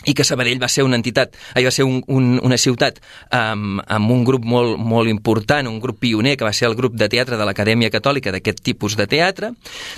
[0.06, 3.82] i que Sabadell va ser una entitat, ahir va ser un, un, una ciutat amb,
[3.86, 7.10] amb un grup molt, molt important, un grup pioner, que va ser el grup de
[7.12, 9.52] teatre de l'Acadèmia Catòlica d'aquest tipus de teatre.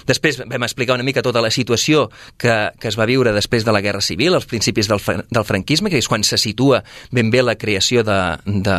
[0.10, 3.76] Després vam explicar una mica tota la situació que, que es va viure després de
[3.76, 7.44] la Guerra Civil, als principis del, del franquisme, que és quan se situa ben bé
[7.44, 8.78] la creació de, de,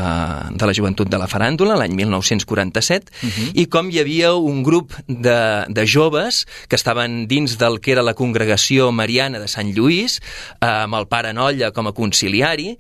[0.53, 3.13] de la joventut de la faràndula, l'any 1947,
[3.55, 8.05] i com hi havia un grup de, de joves que estaven dins del que era
[8.05, 10.21] la congregació mariana de Sant Lluís,
[10.61, 11.35] eh, amb el pare
[11.75, 12.73] com a conciliari,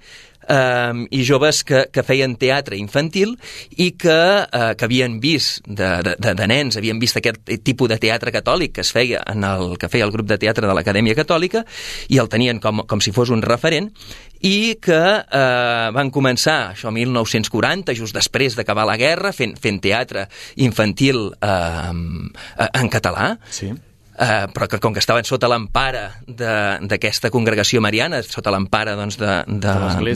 [0.48, 3.34] um, i joves que, que feien teatre infantil
[3.80, 7.90] i que, uh, que havien vist de, de, de, de nens, havien vist aquest tipus
[7.92, 10.76] de teatre catòlic que es feia en el que feia el grup de teatre de
[10.76, 11.64] l'Acadèmia Catòlica
[12.08, 13.90] i el tenien com, com si fos un referent
[14.44, 20.26] i que eh, van començar, això, 1940, just després d'acabar la guerra, fent, fent teatre
[20.60, 21.94] infantil eh,
[22.68, 23.72] en català, Sí.
[24.14, 29.16] Uh, però que com que estaven sota l'empara de- d'aquesta congregació mariana, sota l'empara doncs,
[29.18, 29.72] de, de,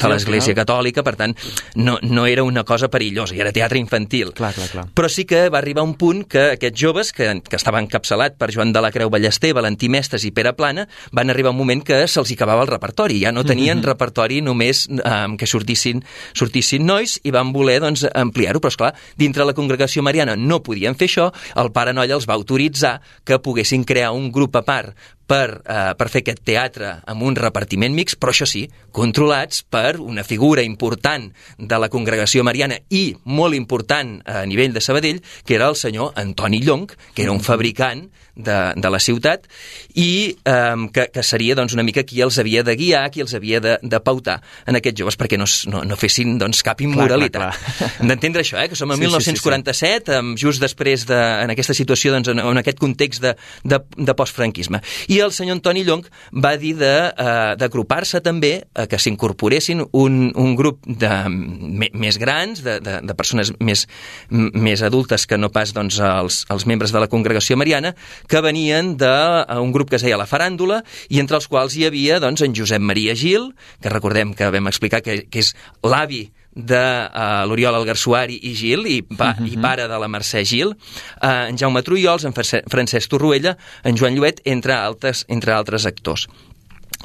[0.06, 0.54] De l'Església.
[0.54, 1.34] Catòlica, per tant,
[1.74, 4.30] no, no era una cosa perillosa, i era teatre infantil.
[4.38, 4.84] Clar, clar, clar.
[4.94, 8.52] Però sí que va arribar un punt que aquests joves, que, que estaven encapçalat per
[8.54, 12.04] Joan de la Creu Ballester, Valentí Mestres i Pere Plana, van arribar un moment que
[12.06, 13.18] se'ls acabava el repertori.
[13.24, 16.04] Ja no tenien repertori només eh, que sortissin,
[16.38, 20.94] sortissin nois i van voler doncs, ampliar-ho, però esclar, dintre la congregació mariana no podien
[20.94, 24.92] fer això, el pare Nolla els va autoritzar que poguessin crear un grup a part
[25.28, 28.64] per, eh, per fer aquest teatre amb un repartiment mix, però això sí,
[28.96, 34.80] controlats per una figura important de la congregació mariana i molt important a nivell de
[34.80, 39.48] Sabadell, que era el senyor Antoni Llong, que era un fabricant de, de la ciutat
[39.98, 43.34] i eh, que, que seria doncs, una mica qui els havia de guiar, qui els
[43.34, 47.58] havia de, de pautar en aquests joves perquè no, no, no fessin doncs, cap immoralitat.
[47.98, 48.68] Hem d'entendre això, eh?
[48.70, 49.50] que som a Sí, sí, sí, sí.
[49.50, 53.34] 1947, em, just després de, en aquesta situació, doncs, en, en aquest context de,
[53.66, 54.80] de, de postfranquisme.
[55.10, 60.54] I el senyor Antoni Llong va dir eh, d'agrupar-se també, eh, que s'incorporessin un, un
[60.58, 63.86] grup de, més grans, de, de, de persones més,
[64.30, 67.94] més adultes que no pas doncs, els, els membres de la congregació mariana,
[68.28, 72.20] que venien d'un grup que es deia La Faràndula, i entre els quals hi havia
[72.22, 73.52] doncs, en Josep Maria Gil,
[73.82, 76.26] que recordem que vam explicar que, que és l'avi
[76.58, 81.46] de uh, l'Oriol Algarsuari i Gil, i, pa, i pare de la Mercè Gil, uh,
[81.46, 83.54] en Jaume Trullols, en Francesc Torroella,
[83.86, 86.26] en Joan Lluet, entre altres, entre altres actors.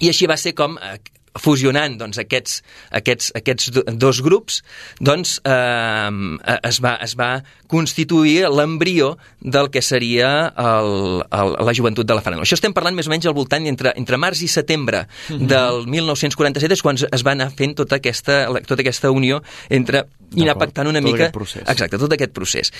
[0.02, 0.98] I així va ser com, eh,
[1.39, 4.62] fusionant doncs, aquests, aquests, aquests do- dos grups,
[5.02, 7.32] doncs eh, es, va, es va
[7.67, 12.46] constituir l'embrió del que seria el, el, la joventut de la faràndula.
[12.46, 16.78] Això estem parlant més o menys al voltant entre, entre març i setembre del 1947
[16.78, 19.41] és quan es va anar fent tota aquesta, tota aquesta unió
[19.74, 21.28] entre i anar pactant una Tot mica...
[21.28, 21.65] aquest procés.
[21.69, 22.72] Exacte, tot aquest procés.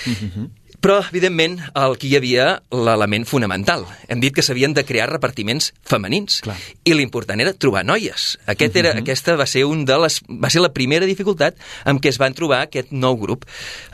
[0.84, 3.86] Però, evidentment, el que hi havia l'element fonamental.
[4.12, 6.42] Hem dit que s'havien de crear repartiments femenins.
[6.44, 6.58] Clar.
[6.84, 8.34] I l'important era trobar noies.
[8.52, 11.56] Aquest era, Aquesta va ser, un de les, va ser la primera dificultat
[11.88, 13.46] amb què es van trobar aquest nou grup.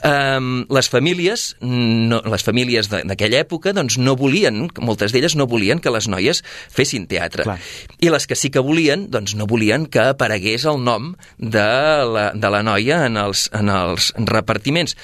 [0.01, 5.77] Um, les famílies, no, les famílies d'aquella època, doncs no volien, moltes d'elles no volien
[5.77, 6.41] que les noies
[6.73, 7.45] fessin teatre.
[7.45, 7.59] Clar.
[8.01, 11.69] I les que sí que volien, doncs no volien que aparegués el nom de
[12.15, 14.97] la, de la noia en els, en els repartiments.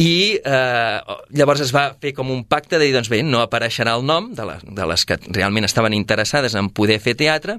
[0.00, 3.96] I eh, llavors es va fer com un pacte de dir, doncs bé, no apareixerà
[3.98, 7.58] el nom de, la, de les que realment estaven interessades en poder fer teatre,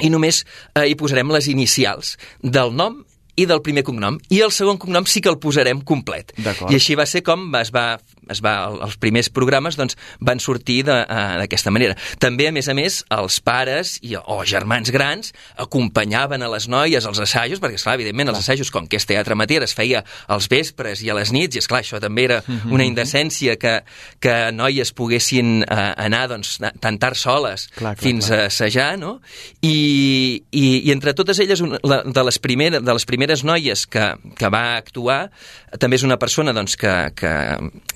[0.00, 3.00] i només eh, hi posarem les inicials del nom
[3.38, 4.18] i del primer cognom.
[4.34, 6.32] I el segon cognom sí que el posarem complet.
[6.72, 7.86] I així va ser com es va,
[8.30, 11.96] es va, els primers programes doncs, van sortir de- eh, d'aquesta manera.
[12.18, 17.04] També, a més a més, els pares i, o germans grans acompanyaven a les noies
[17.06, 20.48] als assajos, perquè, esclar, evidentment, els assajos, com que és teatre amateur, es feia als
[20.50, 23.78] vespres i a les nits, i, esclar, això també era una indecència que,
[24.20, 28.38] que noies poguessin eh, anar doncs, tan tard soles Clar, clar, fins clar.
[28.40, 29.18] a assajar, no?
[29.62, 33.86] I, i, i entre totes elles, una, la, de, les primeres, de les primeres noies
[33.86, 35.30] que, que va actuar,
[35.76, 37.32] també és una persona doncs, que, que,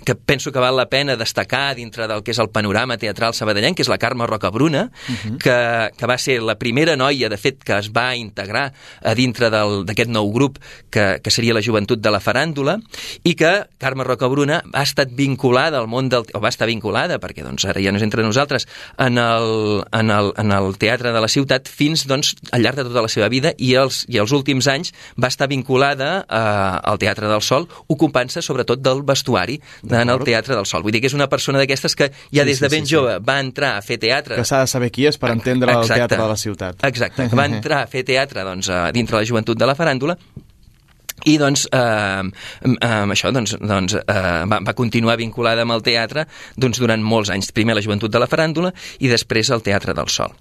[0.04, 3.78] que penso que val la pena destacar dintre del que és el panorama teatral sabadellenc,
[3.78, 5.38] que és la Carme Rocabruna, uh -huh.
[5.38, 9.50] que, que va ser la primera noia, de fet, que es va integrar a dintre
[9.50, 10.58] d'aquest nou grup,
[10.90, 12.80] que, que seria la joventut de la faràndula,
[13.22, 16.24] i que Carme Rocabruna ha estat vinculada al món del...
[16.34, 18.66] o va estar vinculada, perquè doncs, ara ja no és entre nosaltres,
[18.98, 22.84] en el, en el, en el teatre de la ciutat fins doncs, al llarg de
[22.84, 26.98] tota la seva vida i els, i els últims anys va estar vinculada eh, al
[26.98, 29.58] Teatre del Sol, ocupant-se sobretot del vestuari
[29.90, 30.82] en el Teatre del Sol.
[30.82, 32.94] Vull dir que és una persona d'aquestes que ja Sí, des de ben sí, sí.
[32.96, 35.82] jove va entrar a fer teatre Que s'ha de saber qui és per entendre el
[35.84, 36.00] Exacte.
[36.00, 36.84] teatre de la ciutat.
[36.88, 40.16] Exacte, que va entrar a fer teatre doncs, a dintre la joventut de la faràndula
[41.24, 42.22] i doncs, eh,
[42.66, 44.14] eh, això, doncs, doncs eh,
[44.50, 47.52] va, va continuar vinculada amb el teatre doncs, durant molts anys.
[47.54, 50.34] Primer la joventut de la faràndula i després el Teatre del Sol.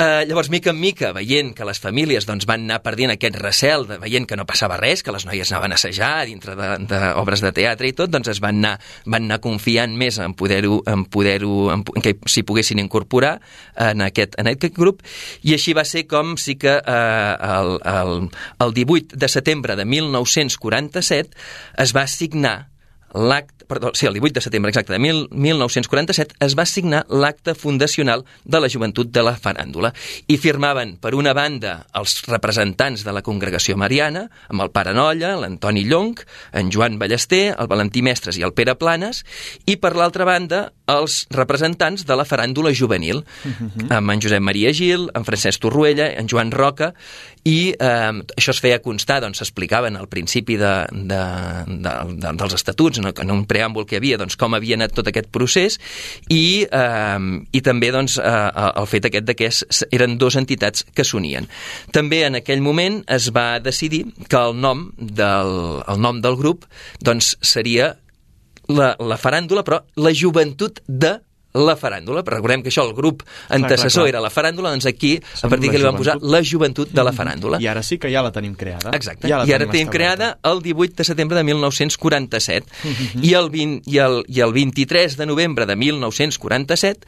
[0.00, 3.82] Uh, llavors, mica en mica, veient que les famílies doncs, van anar perdent aquest recel,
[3.84, 7.50] de, veient que no passava res, que les noies anaven a assajar dintre d'obres de,
[7.50, 11.04] de teatre i tot, doncs es van anar, van anar confiant més en poder-ho en
[11.04, 13.34] poder-ho en, en que s'hi poguessin incorporar
[13.76, 15.04] en aquest, en aquest grup,
[15.44, 18.16] i així va ser com sí que eh, el, el,
[18.64, 21.36] el 18 de setembre de 1947
[21.84, 22.70] es va signar
[23.14, 27.54] l'acte, perdó, sí, el 18 de setembre exacte de mil, 1947 es va signar l'acte
[27.54, 29.92] fundacional de la joventut de la faràndula
[30.26, 35.36] i firmaven per una banda els representants de la congregació mariana amb el pare Nolla,
[35.38, 39.24] l'Antoni Llonc en Joan Ballester, el Valentí Mestres i el Pere Planes
[39.66, 43.22] i per l'altra banda els representants de la faràndula juvenil
[43.90, 46.92] amb en Josep Maria Gil, en Francesc Torruella, en Joan Roca
[47.48, 51.20] i eh, això es feia constar, doncs s'explicaven al principi de, de,
[51.70, 54.92] de, de, dels estatuts, en, en un preàmbul que hi havia, doncs com havia anat
[54.96, 55.78] tot aquest procés
[56.28, 57.20] i, eh,
[57.56, 61.48] i també doncs, eh, el fet aquest de que es, eren dues entitats que s'unien.
[61.96, 65.56] També en aquell moment es va decidir que el nom del,
[65.88, 66.68] el nom del grup
[67.00, 67.94] doncs, seria
[68.70, 71.16] la, la faràndula, però la joventut de
[71.54, 74.08] la faràndula, però recordem que això, el grup antecessor clar, clar.
[74.12, 77.04] era la faràndula, doncs aquí, Som a partir que li van posar la joventut de
[77.04, 77.58] la faràndula.
[77.60, 78.92] I ara sí que ja la tenim creada.
[78.94, 80.38] Exacte, Ja la i ara tenim establerta.
[80.40, 82.66] creada el 18 de setembre de 1947
[83.22, 87.06] I, el 20, i, el, i el 23 de novembre de 1947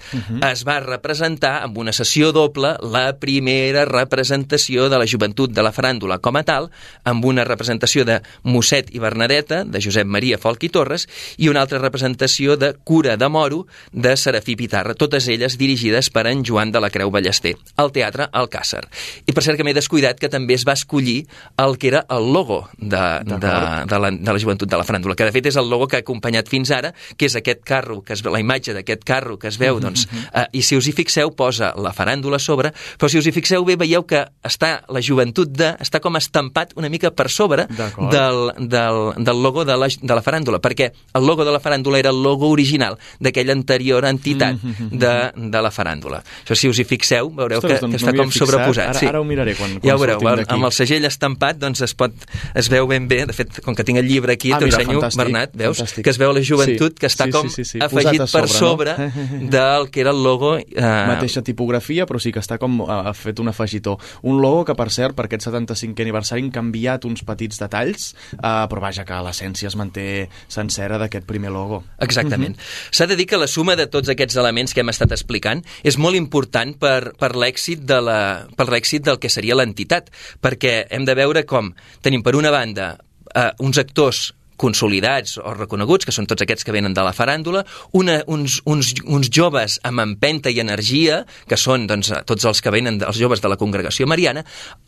[0.50, 5.72] es va representar amb una sessió doble la primera representació de la joventut de la
[5.72, 6.70] faràndula com a tal,
[7.05, 11.62] amb una representació de Mosset i Bernadeta, de Josep Maria Folch i Torres, i una
[11.62, 16.71] altra representació de Cura de Moro, de Serafí Pitarra, totes elles dirigides per en Joan
[16.73, 18.81] de la Creu Ballester, al Teatre Alcàsser.
[19.29, 21.27] I per cert que m'he descuidat que també es va escollir
[21.61, 25.16] el que era el logo de, de, de, la, de la joventut de la faràndula,
[25.18, 27.99] que de fet és el logo que ha acompanyat fins ara, que és aquest carro,
[28.01, 30.97] que es, la imatge d'aquest carro que es veu, doncs, eh, i si us hi
[30.97, 34.73] fixeu posa la faràndula a sobre, però si us hi fixeu bé veieu que està
[34.88, 39.77] la joventut de, està com estampat una mica per sobre del, del, del logo de
[39.77, 43.53] la, de la faràndula, perquè el logo de la faràndula era el logo original d'aquella
[43.53, 44.56] anterior entitat
[44.92, 45.12] de,
[45.50, 46.22] de la faràndula.
[46.44, 48.46] Això si us hi fixeu, veureu Ostres, que, doncs que està no com fixat.
[48.48, 48.88] sobreposat.
[48.92, 49.06] Ara- sí.
[49.11, 50.54] ara ho miraré quan- quan ja ho veureu, sortim amb- d'aquí.
[50.54, 52.12] amb el segell estampat doncs es, pot,
[52.54, 55.00] es veu ben bé, de fet, com que tinc el llibre aquí, Ah, t'ho ensenyo,
[55.00, 55.78] fantàstic, Bernat, veus?
[55.80, 56.04] fantàstic.
[56.04, 58.26] Que es veu la joventut Sí, que està sí, com sí, sí, sí, afegit a
[58.26, 59.50] per sobre, sobre no?
[59.56, 60.56] del que era el logo...
[60.58, 63.98] Eh, Mateixa tipografia, però sí que està com ha fet un afegitó.
[64.22, 68.38] Un logo que, per cert, per aquest 75è aniversari han canviat uns petits detalls, eh,
[68.68, 71.82] però vaja, que l'essència es manté sencera d'aquest primer logo.
[71.98, 72.56] Exactament.
[72.90, 75.98] S'ha de dir que la suma de tots aquests elements que hem estat explicant és
[75.98, 78.20] molt important per, per l'èxit de la,
[78.57, 81.72] per l'èxit del que seria l'entitat, perquè hem de veure com
[82.05, 82.94] tenim per una banda
[83.35, 84.31] eh, uns actors
[84.62, 87.64] consolidats o reconeguts, que són tots aquests que venen de la faràndula,
[87.98, 92.72] una, uns, uns, uns joves amb empenta i energia, que són doncs, tots els que
[92.75, 94.44] venen dels joves de la congregació mariana,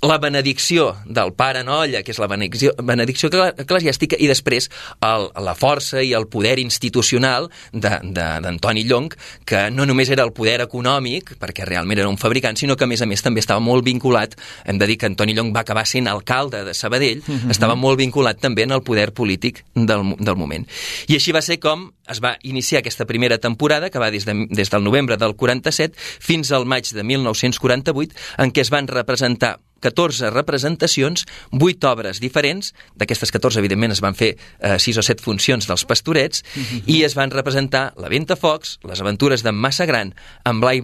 [0.06, 4.70] la benedicció del pare Nolla, que és la benedicció, benedicció ecle- eclesiàstica, i després
[5.04, 10.60] el, la força i el poder institucional d'Antoni Llonc, que no només era el poder
[10.64, 13.84] econòmic, perquè realment era un fabricant, sinó que a més a més també estava molt
[13.86, 17.98] vinculat, hem de dir que Antoni Llonc va acabar sent alcalde de Sabadell, estava molt
[17.98, 20.66] vinculat també en el poder polític del, del moment.
[21.08, 24.46] I així va ser com es va iniciar aquesta primera temporada, que va des, de,
[24.50, 29.56] des del novembre del 47 fins al maig de 1948, en què es van representar
[29.84, 35.24] 14 representacions, 8 obres diferents, d'aquestes 14 evidentment es van fer eh, 6 o 7
[35.24, 36.44] funcions dels pastorets,
[36.86, 40.14] i es van representar La Ventafocs, Les aventures d'en Massa Gran,
[40.48, 40.80] en Blai,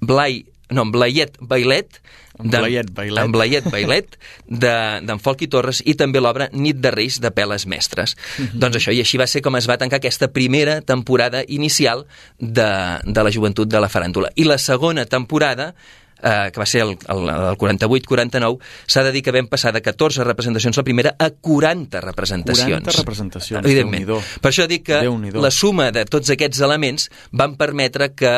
[0.00, 2.00] Blai no, en Blaiet Bailet,
[2.38, 3.30] d'en- Blaiet Bailet.
[3.32, 7.66] Blaiet Bailet, de- d'en Folc i Torres, i també l'obra Nit de Reis de Peles
[7.66, 8.16] Mestres.
[8.54, 12.06] Doncs això, i així va ser com es va tancar aquesta primera temporada inicial
[12.38, 12.68] de,
[13.04, 14.30] de la joventut de la faràndula.
[14.36, 15.74] I la segona temporada
[16.22, 19.82] eh, que va ser el, el, el 48-49, s'ha de dir que vam passar de
[19.84, 22.84] 14 representacions la primera a 40 representacions.
[22.84, 24.06] 40 representacions, Evidentment.
[24.42, 25.00] Per això dic que
[25.38, 28.34] la suma de tots aquests elements van permetre que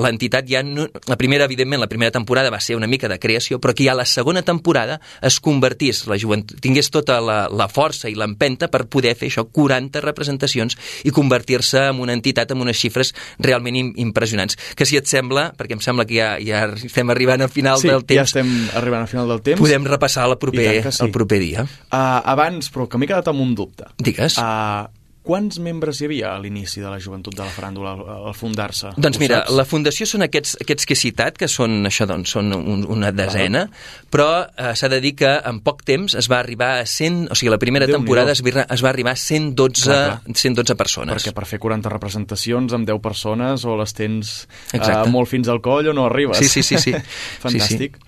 [0.00, 3.60] l'entitat ja no, la primera evidentment la primera temporada va ser una mica de creació
[3.60, 8.10] però que ja la segona temporada es convertís la joventut, tingués tota la, la força
[8.10, 12.78] i l'empenta per poder fer això 40 representacions i convertir-se en una entitat amb unes
[12.78, 16.66] xifres realment im impressionants que si et sembla, perquè em sembla que ja, ja
[17.00, 19.60] estem arribant al final Sí, del ja temps estem arribant al final del temps.
[19.60, 21.04] podem repassar el proper, sí.
[21.04, 23.88] el proper dia Uh, abans, però que m'he quedat amb un dubte.
[23.98, 24.36] Digues.
[24.38, 24.86] Uh,
[25.22, 28.94] quants membres hi havia a l'inici de la joventut de la faràndula al, fundar-se?
[28.96, 29.52] Doncs Ho mira, saps?
[29.58, 33.10] la fundació són aquests, aquests que he citat, que són, això, doncs, són un, una
[33.12, 33.66] desena,
[34.10, 37.36] però eh, s'ha de dir que en poc temps es va arribar a 100, o
[37.38, 38.00] sigui, la primera Déu-n'hi-do.
[38.02, 40.36] temporada es, va- es va arribar a 112, Clar, clar.
[40.36, 41.14] 112 persones.
[41.20, 45.10] Perquè per fer 40 representacions amb 10 persones o les tens Exacte.
[45.10, 46.38] molt fins al coll o no arribes.
[46.40, 46.94] Sí, sí, sí, sí.
[47.44, 48.00] Fantàstic.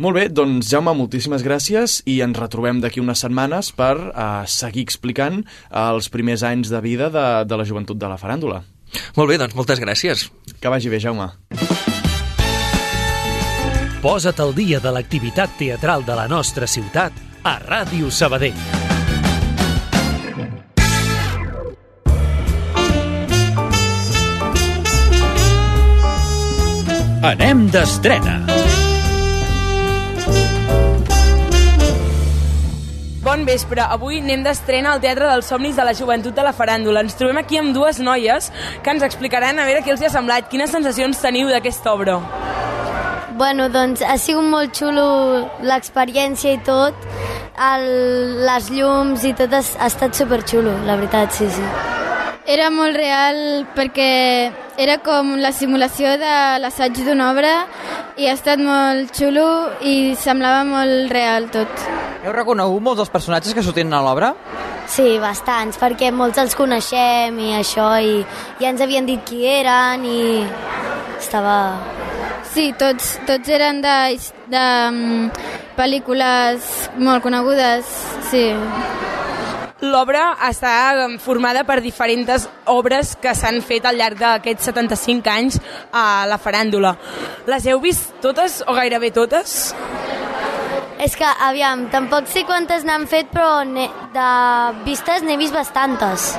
[0.00, 4.86] Molt bé, doncs Jaume, moltíssimes gràcies i ens retrobem d'aquí unes setmanes per uh, seguir
[4.86, 8.62] explicant els primers anys de vida de, de la joventut de la faràndula.
[9.18, 10.30] Molt bé, doncs moltes gràcies.
[10.56, 11.28] Que vagi bé, Jaume.
[14.00, 17.12] Posa't al dia de l'activitat teatral de la nostra ciutat
[17.44, 18.56] a Ràdio Sabadell.
[27.20, 28.59] Anem d'estrena.
[33.50, 33.82] Vespre.
[33.82, 37.02] Avui anem d'estrena al Teatre dels Somnis de la Joventut de la Faràndula.
[37.06, 38.50] Ens trobem aquí amb dues noies
[38.84, 42.20] que ens explicaran a veure què els hi ha semblat, quines sensacions teniu d'aquesta obra.
[43.40, 45.06] Bueno, doncs ha sigut molt xulo
[45.66, 47.08] l'experiència i tot,
[47.70, 47.86] el,
[48.46, 51.99] les llums i tot ha, ha estat superxulo, la veritat, sí, sí.
[52.48, 57.52] Era molt real perquè era com la simulació de l'assaig d'una obra
[58.16, 59.46] i ha estat molt xulo
[59.84, 61.84] i semblava molt real tot.
[62.24, 64.32] Heu reconegut molts dels personatges que sortien a l'obra?
[64.90, 68.24] Sí, bastants, perquè molts els coneixem i això, i
[68.58, 70.20] ja ens havien dit qui eren i
[71.20, 71.56] estava...
[72.50, 73.94] Sí, tots, tots eren de,
[74.50, 75.28] de um,
[75.76, 76.66] pel·lícules
[76.98, 77.86] molt conegudes,
[78.32, 78.48] sí.
[79.80, 85.56] L'obra està formada per diferents obres que s'han fet al llarg d'aquests 75 anys
[85.92, 86.94] a la faràndula.
[87.48, 89.72] Les heu vist totes o gairebé totes?
[91.00, 94.28] És que, aviam, tampoc sé quantes n'han fet, però de
[94.84, 96.34] vistes n'he vist bastantes.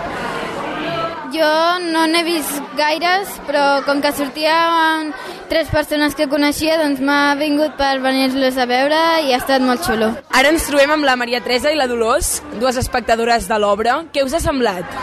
[1.31, 5.13] Jo no n'he vist gaires, però com que sortien
[5.47, 9.85] tres persones que coneixia, doncs m'ha vingut per venir-los a veure i ha estat molt
[9.87, 10.11] xulo.
[10.35, 14.01] Ara ens trobem amb la Maria Teresa i la Dolors, dues espectadores de l'obra.
[14.11, 14.97] Què us ha semblat?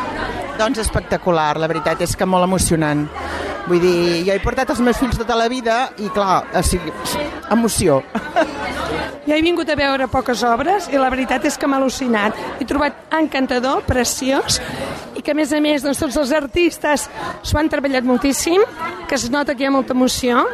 [0.60, 3.06] Doncs espectacular, la veritat és que molt emocionant.
[3.68, 6.92] Vull dir, jo he portat els meus fills tota la vida i clar, o sigui,
[7.52, 8.02] emoció.
[9.28, 12.36] Jo he vingut a veure poques obres i la veritat és que m'ha al·lucinat.
[12.60, 14.56] He trobat encantador, preciós,
[15.28, 17.02] que a més a més doncs, tots els artistes
[17.44, 18.62] s'ho han treballat moltíssim,
[19.04, 20.46] que es nota que hi ha molta emoció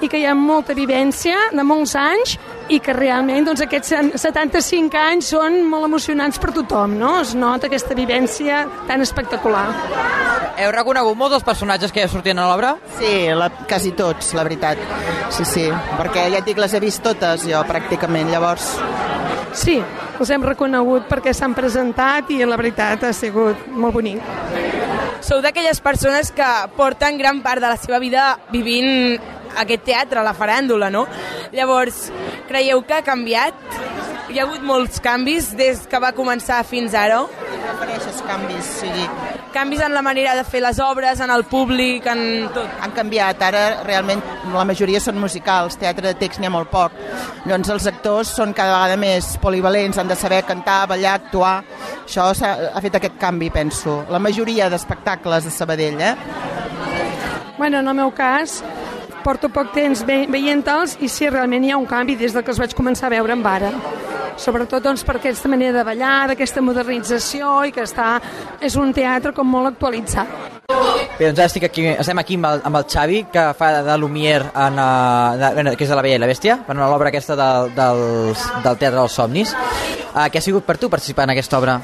[0.00, 2.38] i que hi ha molta vivència de molts anys
[2.72, 7.18] i que realment doncs, aquests 75 anys són molt emocionants per tothom, no?
[7.20, 9.66] Es nota aquesta vivència tan espectacular.
[10.62, 12.78] Heu reconegut molts dels personatges que ja sortien a l'obra?
[12.96, 14.80] Sí, la, quasi tots, la veritat.
[15.36, 15.66] Sí, sí,
[15.98, 18.78] perquè ja et dic, les he vist totes jo, pràcticament, llavors...
[19.52, 19.76] Sí,
[20.20, 24.20] els hem reconegut perquè s'han presentat i la veritat ha sigut molt bonic.
[25.22, 29.20] Sou d'aquelles persones que porten gran part de la seva vida vivint
[29.58, 31.06] aquest teatre, la faràndula, no?
[31.52, 32.06] Llavors,
[32.48, 33.54] creieu que ha canviat?
[34.32, 37.18] Hi ha hagut molts canvis des que va començar fins ara?
[37.66, 39.06] Refereixes canvis, o sigui...
[39.52, 42.78] Canvis en la manera de fer les obres, en el públic, en tot?
[42.80, 44.22] Han canviat, ara realment
[44.54, 46.96] la majoria són musicals, teatre de text n'hi ha molt poc.
[47.44, 51.58] Llavors els actors són cada vegada més polivalents, han de saber cantar, ballar, actuar.
[52.06, 54.00] Això ha, ha fet aquest canvi, penso.
[54.08, 56.14] La majoria d'espectacles de Sabadell, eh?
[57.58, 58.62] Bueno, en el meu cas,
[59.24, 62.52] porto poc temps ve veient-los i sí, realment hi ha un canvi des de que
[62.52, 63.72] els vaig començar a veure amb ara.
[64.40, 68.16] Sobretot doncs, per aquesta manera de ballar, d'aquesta modernització i que està,
[68.60, 70.62] és un teatre com molt actualitzat.
[71.18, 74.48] Bé, doncs estic aquí, estem aquí amb el, amb el Xavi, que fa de Lumière,
[74.56, 77.74] en, uh, de, que és de La Bella i la Bèstia, en l'obra aquesta del,
[77.76, 78.06] del,
[78.64, 79.54] del Teatre dels Somnis.
[80.12, 81.78] Uh, què ha sigut per tu participar en aquesta obra?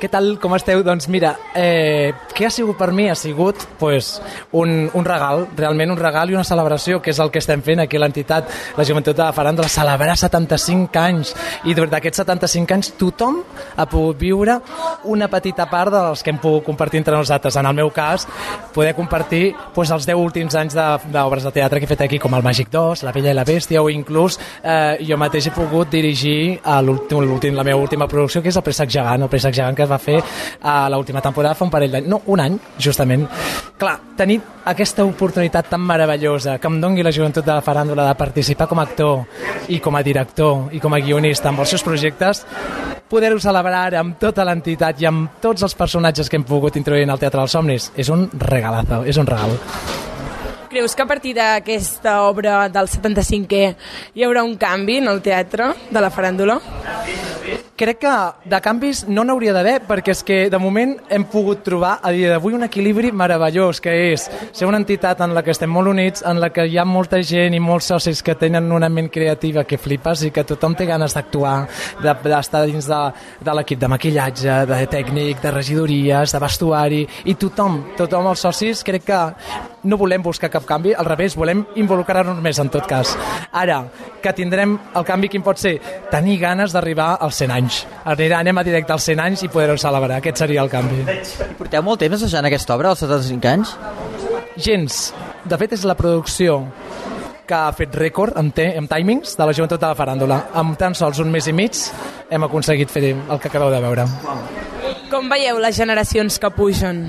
[0.00, 0.82] Què tal, com esteu?
[0.84, 3.06] Doncs mira, eh, què ha sigut per mi?
[3.08, 4.18] Ha sigut pues,
[4.52, 7.80] un, un regal, realment un regal i una celebració, que és el que estem fent
[7.80, 11.32] aquí l'entitat, la Joventut de la Faràndula, celebrar 75 anys.
[11.64, 13.40] I d'aquests 75 anys tothom
[13.76, 14.58] ha pogut viure
[15.08, 17.56] una petita part dels que hem pogut compartir entre nosaltres.
[17.56, 18.26] En el meu cas,
[18.74, 22.20] poder compartir pues, els 10 últims anys d'obres de, de teatre que he fet aquí,
[22.20, 25.54] com el Màgic 2, La Bella i la Bèstia, o inclús eh, jo mateix he
[25.56, 26.82] pogut dirigir a
[27.56, 29.98] la meva última producció, que és el Préssec Gegant, el Préssec Gegant que es va
[29.98, 30.18] fer
[30.62, 33.26] a l'última temporada fa un parell d'anys, no, un any, justament.
[33.78, 34.40] Clar, tenir
[34.70, 38.80] aquesta oportunitat tan meravellosa que em dongui la joventut de la faràndula de participar com
[38.80, 42.44] a actor i com a director i com a guionista amb els seus projectes,
[43.10, 47.14] poder-ho celebrar amb tota l'entitat i amb tots els personatges que hem pogut introduir en
[47.14, 49.58] el Teatre dels Somnis és un regalazo, és un regal.
[50.74, 53.66] Creus que a partir d'aquesta obra del 75è
[54.18, 56.56] hi haurà un canvi en el teatre de la faràndula?
[57.78, 58.14] Crec que
[58.50, 62.32] de canvis no n'hauria d'haver perquè és que de moment hem pogut trobar a dia
[62.32, 66.24] d'avui un equilibri meravellós que és ser una entitat en la que estem molt units,
[66.26, 69.62] en la que hi ha molta gent i molts socis que tenen una ment creativa
[69.62, 71.68] que flipes i que tothom té ganes d'actuar,
[72.02, 73.00] d'estar de, dins de,
[73.46, 78.82] de l'equip de maquillatge, de tècnic, de regidories, de vestuari i tothom, tothom els socis
[78.82, 79.22] crec que
[79.84, 83.14] no volem buscar cap canvi, al revés, volem involucrar-nos més en tot cas.
[83.52, 83.82] Ara,
[84.22, 85.76] que tindrem el canvi quin pot ser?
[86.10, 87.82] Tenir ganes d'arribar als 100 anys.
[88.04, 90.18] Anirà, anem a directe als 100 anys i poder-ho celebrar.
[90.22, 91.04] Aquest seria el canvi.
[91.04, 93.76] I porteu molt temps assajant aquesta obra, als 75 anys?
[94.56, 95.00] Gens.
[95.44, 96.62] De fet, és la producció
[97.44, 100.40] que ha fet rècord en, te, en timings de la joventut de la faràndula.
[100.56, 101.76] Amb tan sols un mes i mig
[102.32, 104.08] hem aconseguit fer el que acabeu de veure.
[105.12, 107.04] Com veieu les generacions que pugen?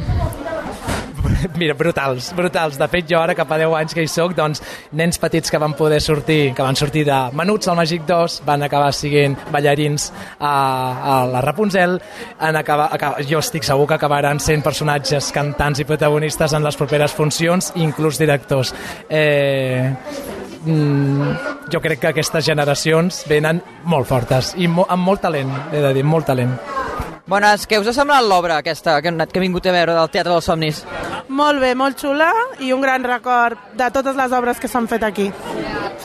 [1.60, 2.78] Mira, brutals, brutals.
[2.78, 4.62] De fet, jo ara, cap a 10 anys que hi soc, doncs,
[4.98, 8.66] nens petits que van poder sortir, que van sortir de Menuts al Màgic 2, van
[8.66, 12.00] acabar siguent ballarins a, a la Rapunzel,
[12.40, 16.80] en acabar, acabar, jo estic segur que acabaran sent personatges cantants i protagonistes en les
[16.80, 18.74] properes funcions, inclús directors.
[19.10, 19.94] Eh,
[20.66, 21.32] mm,
[21.72, 25.94] jo crec que aquestes generacions venen molt fortes i mo amb molt talent, he de
[25.96, 26.58] dir, molt talent.
[27.26, 30.36] Bones, què us ha semblat l'obra aquesta que, que he vingut a veure del Teatre
[30.36, 30.84] dels Somnis?
[31.28, 32.30] Molt bé, molt xula
[32.62, 35.32] i un gran record de totes les obres que s'han fet aquí.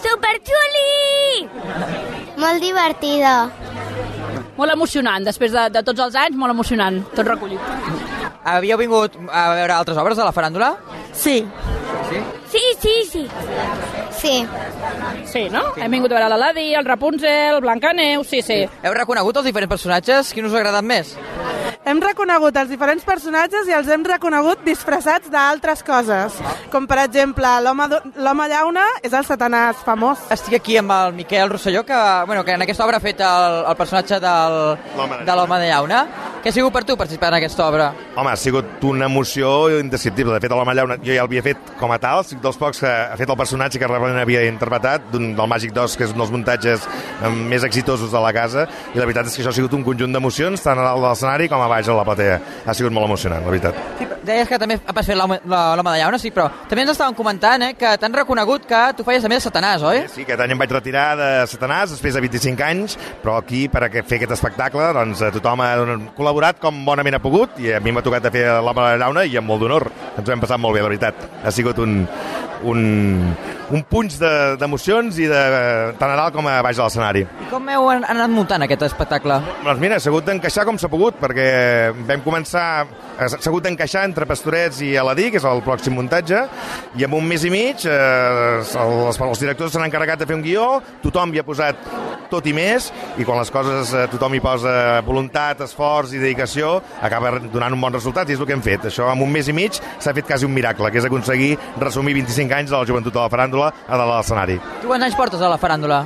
[0.00, 1.48] Superxuli!
[2.40, 3.34] Molt divertida.
[4.56, 7.60] Molt emocionant, després de, de tots els anys, molt emocionant, tot recollit.
[8.44, 10.74] Havíeu vingut a veure altres obres de la faràndula?
[11.12, 11.42] Sí.
[12.10, 12.20] Sí?
[12.50, 13.24] Sí, sí, sí.
[14.20, 14.34] Sí.
[15.28, 15.62] Sí, no?
[15.74, 15.84] Sí.
[15.84, 18.62] Hem vingut a veure l'Aladi, el Rapunzel, Blancaneu, sí, sí.
[18.82, 20.32] Heu reconegut els diferents personatges?
[20.34, 21.14] Quin us ha agradat més?
[21.88, 26.36] Hem reconegut els diferents personatges i els hem reconegut disfressats d'altres coses.
[26.68, 30.26] Com, per exemple, l'home llauna és el satanàs famós.
[30.36, 33.62] Estic aquí amb el Miquel Rosselló, que, bueno, que en aquesta obra ha fet el,
[33.64, 34.58] el personatge del,
[35.24, 36.02] de l'home de llauna.
[36.40, 37.90] Què ha sigut per tu participar en aquesta obra?
[38.14, 39.50] Home, ha sigut una emoció
[39.80, 40.36] indescriptible.
[40.36, 42.92] De fet, l'home llauna jo ja l'havia fet com a tal, estic dels pocs que
[42.92, 46.32] ha fet el personatge que realment havia interpretat, del Màgic 2, que és un dels
[46.32, 46.86] muntatges
[47.48, 50.16] més exitosos de la casa, i la veritat és que això ha sigut un conjunt
[50.16, 52.38] d'emocions, tant a dalt de l'escenari com a baix a la platea.
[52.66, 53.78] Ha sigut molt emocionant, la veritat.
[53.98, 57.64] Sí, deies que també vas fer l'home de llauna, sí, però també ens estaven comentant
[57.66, 60.02] eh, que t'han reconegut que tu feies també de Satanàs, oi?
[60.08, 63.66] Sí, sí, aquest any em vaig retirar de Satanàs després de 25 anys, però aquí,
[63.72, 65.70] per fer aquest espectacle, doncs tothom ha
[66.16, 69.24] col·laborat com bonament ha pogut i a mi m'ha tocat de fer l'home de llauna
[69.26, 69.88] i amb molt d'honor.
[70.18, 71.26] Ens ho hem passat molt bé, la veritat.
[71.44, 72.02] Ha sigut un,
[72.64, 72.80] un,
[73.70, 74.18] un punx
[74.60, 75.42] d'emocions de, i de
[76.00, 77.24] tant a dalt com a baix de l'escenari.
[77.46, 79.40] I com heu anat muntant aquest espectacle?
[79.64, 81.46] Doncs mira, s'ha hagut d'encaixar com s'ha pogut, perquè
[82.08, 82.86] vam començar,
[83.18, 86.44] s'ha hagut d'encaixar entre Pastorets i Aladí, que és el pròxim muntatge,
[86.98, 90.44] i en un mes i mig eh, els, els directors s'han encarregat de fer un
[90.44, 90.66] guió,
[91.04, 91.84] tothom hi ha posat
[92.30, 92.88] tot i més,
[93.18, 94.72] i quan les coses eh, tothom hi posa
[95.06, 98.88] voluntat, esforç i dedicació, acaba donant un bon resultat, i és el que hem fet.
[98.90, 102.16] Això en un mes i mig s'ha fet quasi un miracle, que és aconseguir resumir
[102.22, 104.60] 25 anys de la joventut de la faràndula a de l'escenari.
[104.80, 106.04] Tu quants anys portes a la faràndula?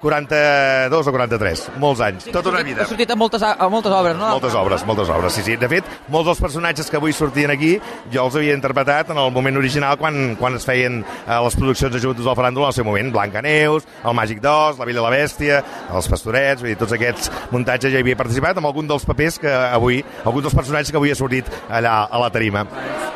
[0.00, 2.84] 42 o 43, molts anys, sí, tota una vida.
[2.84, 4.28] Has sortit a moltes, a moltes obres, no?
[4.36, 5.56] Moltes obres, moltes obres, sí, sí.
[5.58, 7.74] De fet, molts dels personatges que avui sortien aquí
[8.12, 11.94] jo els havia interpretat en el moment original quan, quan es feien eh, les produccions
[11.94, 13.10] de Joventuts del Faràndula al seu moment.
[13.14, 15.62] Blancaneus, el Màgic 2, La Villa i la Bèstia,
[15.94, 19.40] els Pastorets, vull dir, tots aquests muntatges ja hi havia participat amb algun dels papers
[19.42, 22.66] que avui, alguns dels personatges que avui ha sortit allà a la tarima.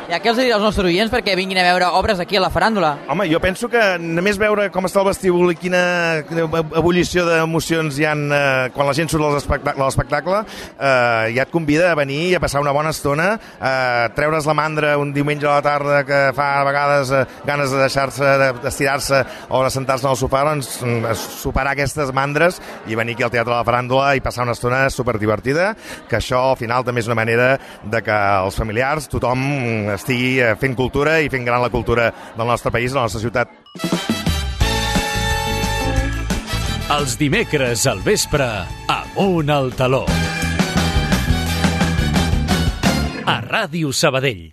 [0.03, 2.51] I què els diria als nostres oients perquè vinguin a veure obres aquí a la
[2.53, 2.91] faràndula?
[3.09, 5.79] Home, jo penso que només veure com està el vestíbul i quina
[6.75, 10.43] ebullició d'emocions ha, eh, quan la gent surt de l'espectacle,
[10.79, 14.53] eh, ja et convida a venir i a passar una bona estona, eh, treure's la
[14.53, 18.51] mandra un diumenge a la tarda que fa a vegades eh, ganes de deixar-se, de-
[18.63, 21.13] d'estirar-se o de sentar-se al sofà, doncs mm,
[21.43, 24.89] superar aquestes mandres i venir aquí al Teatre de la Faràndula i passar una estona
[24.89, 25.75] superdivertida,
[26.09, 29.43] que això al final també és una manera de que els familiars, tothom
[29.95, 33.21] estigui eh, fent cultura i fent gran la cultura del nostre país, de la nostra
[33.21, 34.32] ciutat.
[36.91, 38.47] Els dimecres al vespre,
[38.91, 40.03] amunt al taló.
[43.23, 44.51] A Ràdio Sabadell.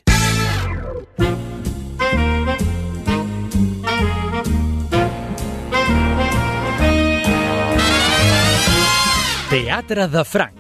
[9.51, 10.60] Teatre de Franc.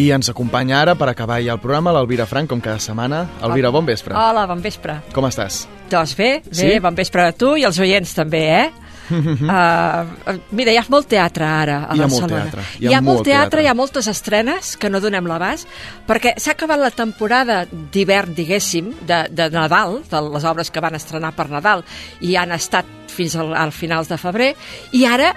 [0.00, 3.24] I ens acompanya ara, per acabar ja el programa, l'Alvira Frank, com cada setmana.
[3.44, 4.14] Elvira, bon vespre.
[4.16, 4.94] Hola, bon vespre.
[5.12, 5.66] Com estàs?
[5.90, 6.78] Doncs bé, bé, Sí?
[6.80, 8.70] bon vespre a tu i als oients també, eh?
[9.10, 12.44] Uh, mira, hi ha molt teatre ara a Hi ha molt Barcelona.
[12.46, 15.66] teatre, Hi ha, molt teatre, hi ha moltes estrenes que no donem l'abast,
[16.06, 20.94] perquè s'ha acabat la temporada d'hivern, diguéssim, de, de Nadal, de les obres que van
[20.94, 21.82] estrenar per Nadal,
[22.22, 24.54] i han estat fins al, al finals de febrer,
[24.94, 25.34] i ara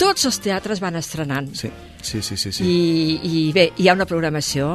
[0.00, 1.52] tots els teatres van estrenant.
[1.54, 1.70] Sí,
[2.02, 2.52] sí, sí, sí.
[2.52, 2.64] sí.
[2.64, 4.74] I, I bé, hi ha una programació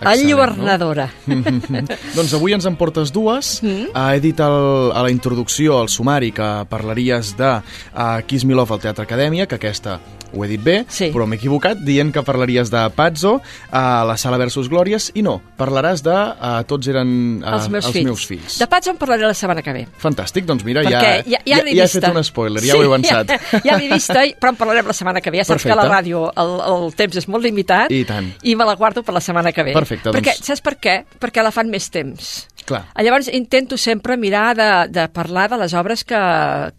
[0.00, 1.08] enlluernadora.
[2.16, 3.58] doncs avui ens en portes dues.
[3.62, 3.92] Mm.
[3.92, 8.56] Uh, he dit el, a la introducció, al sumari, que parlaries de uh, Kiss Me
[8.56, 10.00] Love al Teatre Acadèmia, que aquesta
[10.36, 11.10] ho he dit bé, Sí.
[11.14, 15.40] però m'he equivocat, dient que parlaries de Pazzo, a la Sala versus Glòries, i no,
[15.58, 18.04] parlaràs de uh, Tots eren uh, els meus els fills.
[18.06, 18.58] meus fills.
[18.58, 19.86] De Pats en parlaré la setmana que ve.
[20.02, 20.92] Fantàstic, doncs mira, Perquè
[21.26, 23.28] ja, ja, ja, l'he ja he fet un spoiler, ja ho he avançat.
[23.54, 25.38] Ja, ja l'he vista, però en parlarem la setmana que ve.
[25.42, 26.00] Ja saps que a la Perfecte.
[26.02, 28.32] ràdio el, el temps és molt limitat I tant.
[28.42, 29.72] i me la guardo per la setmana que ve.
[29.72, 30.96] Perfecte, Perquè, doncs- saps per què?
[31.20, 32.48] Perquè la fan més temps.
[32.64, 32.86] Clar.
[32.96, 36.16] Llavors intento sempre mirar de, de parlar de les obres que,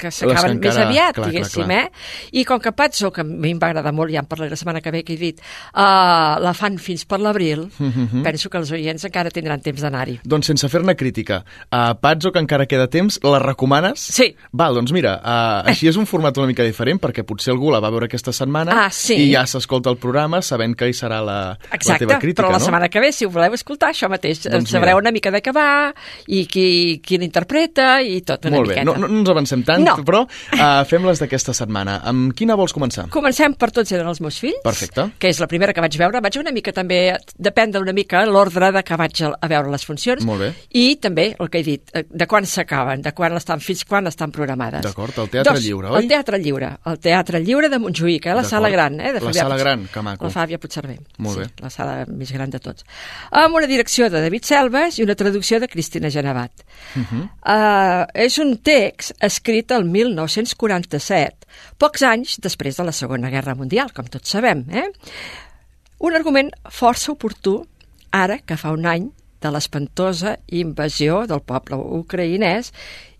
[0.01, 1.83] que s'acaben més aviat, clar, clar, diguéssim, clar.
[1.85, 1.91] eh?
[2.31, 4.81] I com que Pazzo, que mi em va agradar molt, ja en parlaré la setmana
[4.81, 5.39] que ve, que he dit,
[5.75, 8.23] uh, la fan fins per l'abril, Mhm.
[8.25, 10.19] penso que els oients encara tindran temps d'anar-hi.
[10.23, 13.99] Doncs sense fer-ne crítica, a Pazzo, que encara queda temps, la recomanes?
[13.99, 14.35] Sí.
[14.51, 17.79] Val, doncs mira, uh, així és un format una mica diferent, perquè potser algú la
[17.79, 19.15] va veure aquesta setmana Ah, sí.
[19.15, 22.51] i ja s'escolta el programa sabent que hi serà la, la Exacte, teva crítica, però
[22.51, 22.65] la no?
[22.65, 25.01] setmana que ve, si ho voleu escoltar, això mateix, Doncs sabreu mira.
[25.03, 25.93] una mica de què va,
[26.27, 28.85] i qui, qui l'interpreta, i tot una Molt bé, miqueta.
[28.85, 29.95] no, no, no ens avancem tant, No.
[30.05, 31.99] però uh, fem-les d'aquesta setmana.
[32.05, 33.07] Amb quina vols començar?
[33.09, 35.11] Comencem per Tots eren els meus fills, Perfecte.
[35.19, 36.21] que és la primera que vaig veure.
[36.21, 40.23] Vaig una mica també, depèn una mica l'ordre de que vaig a, veure les funcions.
[40.25, 40.53] Molt bé.
[40.73, 44.07] I també, el que he dit, eh, de quan s'acaben, de quan estan, fins quan
[44.07, 44.81] estan programades.
[44.81, 46.01] D'acord, el Teatre Doncs, Lliure, oi?
[46.03, 49.29] El Teatre Lliure, el Teatre Lliure de Montjuïc, eh, la sala gran, eh, de La
[49.31, 50.25] Fabià sala Puig- gran, que maco.
[50.25, 50.99] La Fàbia Puigcerver.
[51.17, 51.49] Molt sí, bé.
[51.61, 52.85] la sala més gran de tots.
[53.31, 56.51] Amb una direcció de David Selves i una traducció de Cristina Genevat.
[56.95, 57.29] Uh -huh.
[57.45, 61.44] Uh, és un text escrit el 1947,
[61.81, 64.65] pocs anys després de la Segona Guerra Mundial, com tots sabem.
[64.71, 64.87] Eh?
[66.05, 67.61] Un argument força oportú,
[68.11, 69.09] ara que fa un any
[69.43, 72.71] de l'espantosa invasió del poble ucraïnès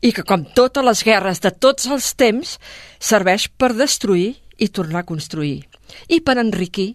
[0.01, 2.57] i que, com totes les guerres de tots els temps,
[2.99, 5.65] serveix per destruir i tornar a construir
[6.09, 6.93] i per enriquir,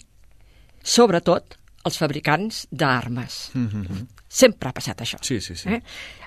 [0.82, 3.50] sobretot, els fabricants d'armes.
[3.54, 4.06] Uh -huh.
[4.28, 5.18] Sempre ha passat això.
[5.22, 5.68] Sí, sí, sí.
[5.68, 5.82] Eh?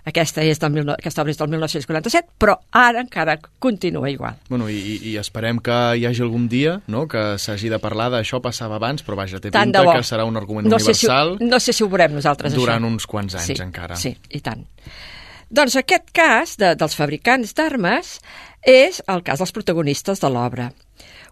[0.05, 4.35] Aquesta, és del, aquesta obra és del 1947, però ara encara continua igual.
[4.49, 7.07] Bueno, i, i- esperem que hi hagi algun dia no?
[7.07, 10.35] que s'hagi de parlar d'això, passava abans, però vaja, té Tant pinta que serà un
[10.35, 12.87] argument no sé si, universal no sé si ho veurem nosaltres, durant això.
[12.87, 13.95] uns quants anys sí, encara.
[13.95, 14.65] Sí, i tant.
[15.49, 18.19] Doncs aquest cas de, dels fabricants d'armes
[18.63, 20.73] és el cas dels protagonistes de l'obra.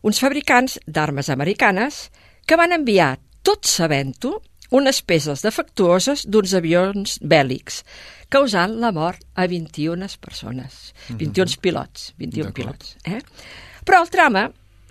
[0.03, 2.11] Uns fabricants d'armes americanes
[2.45, 4.37] que van enviar, tot sabent-ho,
[4.71, 7.81] unes peces defectuoses d'uns avions bèl·lics,
[8.31, 12.55] causant la mort a 21 persones, 21 pilots, 21 D'acord.
[12.55, 12.95] pilots.
[13.03, 13.19] Eh?
[13.83, 14.45] Però el trama,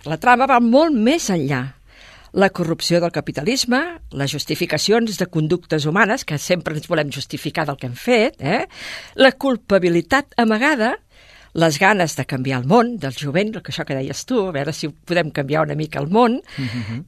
[0.05, 1.63] la trama va molt més enllà.
[2.31, 3.79] La corrupció del capitalisme,
[4.15, 8.67] les justificacions de conductes humanes, que sempre ens volem justificar del que hem fet, eh?
[9.19, 10.93] la culpabilitat amagada,
[11.53, 14.51] les ganes de canviar el món, del jovent, el que això que deies tu, a
[14.55, 16.39] veure si podem canviar una mica el món,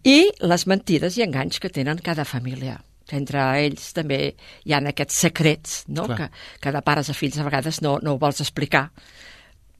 [0.03, 2.81] i les mentides i enganys que tenen cada família.
[3.11, 4.35] Entre ells també
[4.65, 6.05] hi ha aquests secrets no?
[6.07, 6.17] Clar.
[6.17, 6.29] que,
[6.63, 8.89] que de pares a fills a vegades no, no ho vols explicar.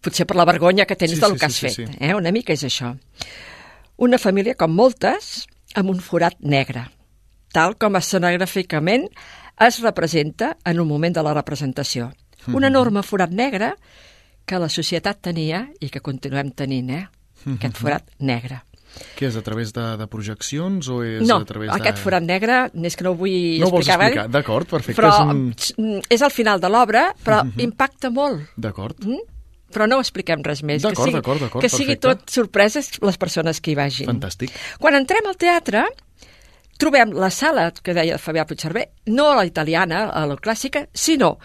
[0.04, 1.94] Potser per la vergonya que tens Sí, del sí, que sí, has sí, fet.
[1.98, 1.98] sí.
[2.04, 2.14] Eh?
[2.16, 2.92] Una mica és això.
[3.98, 6.84] Una família com moltes, amb un forat negre,
[7.54, 9.08] tal com escenogràficament
[9.62, 12.12] es representa en un moment de la representació.
[12.48, 12.64] Un Mhm.
[12.66, 13.74] enorme forat negre
[14.46, 17.08] que la societat tenia i que continuem tenint, eh?
[17.46, 17.58] Mhm.
[17.58, 18.62] Aquest forat negre.
[19.18, 22.02] Què és, a través de, de projeccions o és no, a través aquest de...
[22.04, 24.08] forat negre, és que no ho vull No ho vols explicar.
[24.12, 24.28] explicar?
[24.30, 25.02] D'acord, perfecte.
[25.02, 25.86] Però És un...
[25.88, 27.60] mm, és al final de l'obra, però Mhm.
[27.66, 28.52] impacta molt.
[28.56, 29.00] D'acord.
[29.04, 29.24] Mm?
[29.74, 30.84] Però no expliquem res més.
[30.84, 34.06] D'acord, d'acord, d'acord, Que sigui tot sorpreses les persones que hi vagin.
[34.12, 34.52] Fantàstic.
[34.80, 35.88] Quan entrem al teatre,
[36.78, 41.40] trobem la sala que deia Fabià Puigcerver, no a la italiana, a la clàssica, sinó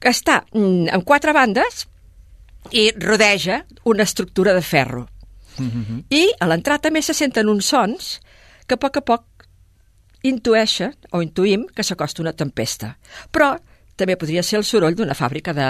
[0.00, 1.86] que està mm, en quatre bandes
[2.70, 5.08] i rodeja una estructura de ferro.
[5.58, 6.04] Mhm.
[6.10, 8.20] I a l'entrar també se senten uns sons
[8.66, 9.24] que a poc a poc
[10.22, 12.96] intueixen o intuïm que s'acosta una tempesta.
[13.32, 13.56] Però
[13.96, 15.68] també podria ser el soroll d'una fàbrica de,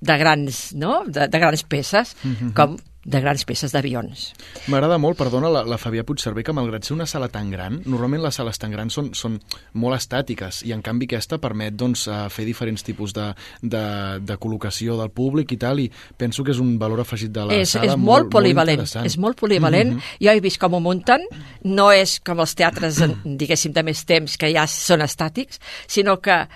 [0.00, 1.02] de grans, no?
[1.06, 2.52] de, de grans peces, Mhm.
[2.54, 4.32] com de grans peces d'avions.
[4.72, 8.22] M'agrada molt, perdona, la, la Fabià Puigcerver, que malgrat ser una sala tan gran, normalment
[8.24, 9.38] les sales tan grans són, són
[9.74, 13.28] molt estàtiques i en canvi aquesta permet doncs, eh, fer diferents tipus de,
[13.62, 13.84] de,
[14.24, 17.54] de col·locació del públic i tal, i penso que és un valor afegit de la
[17.60, 19.06] és, sala és molt, polivalent, interessant.
[19.06, 19.94] és molt polivalent.
[19.94, 20.00] Mhm.
[20.24, 21.26] Jo he vist com ho munten,
[21.64, 26.46] no és com els teatres, diguéssim, de més temps, que ja són estàtics, sinó que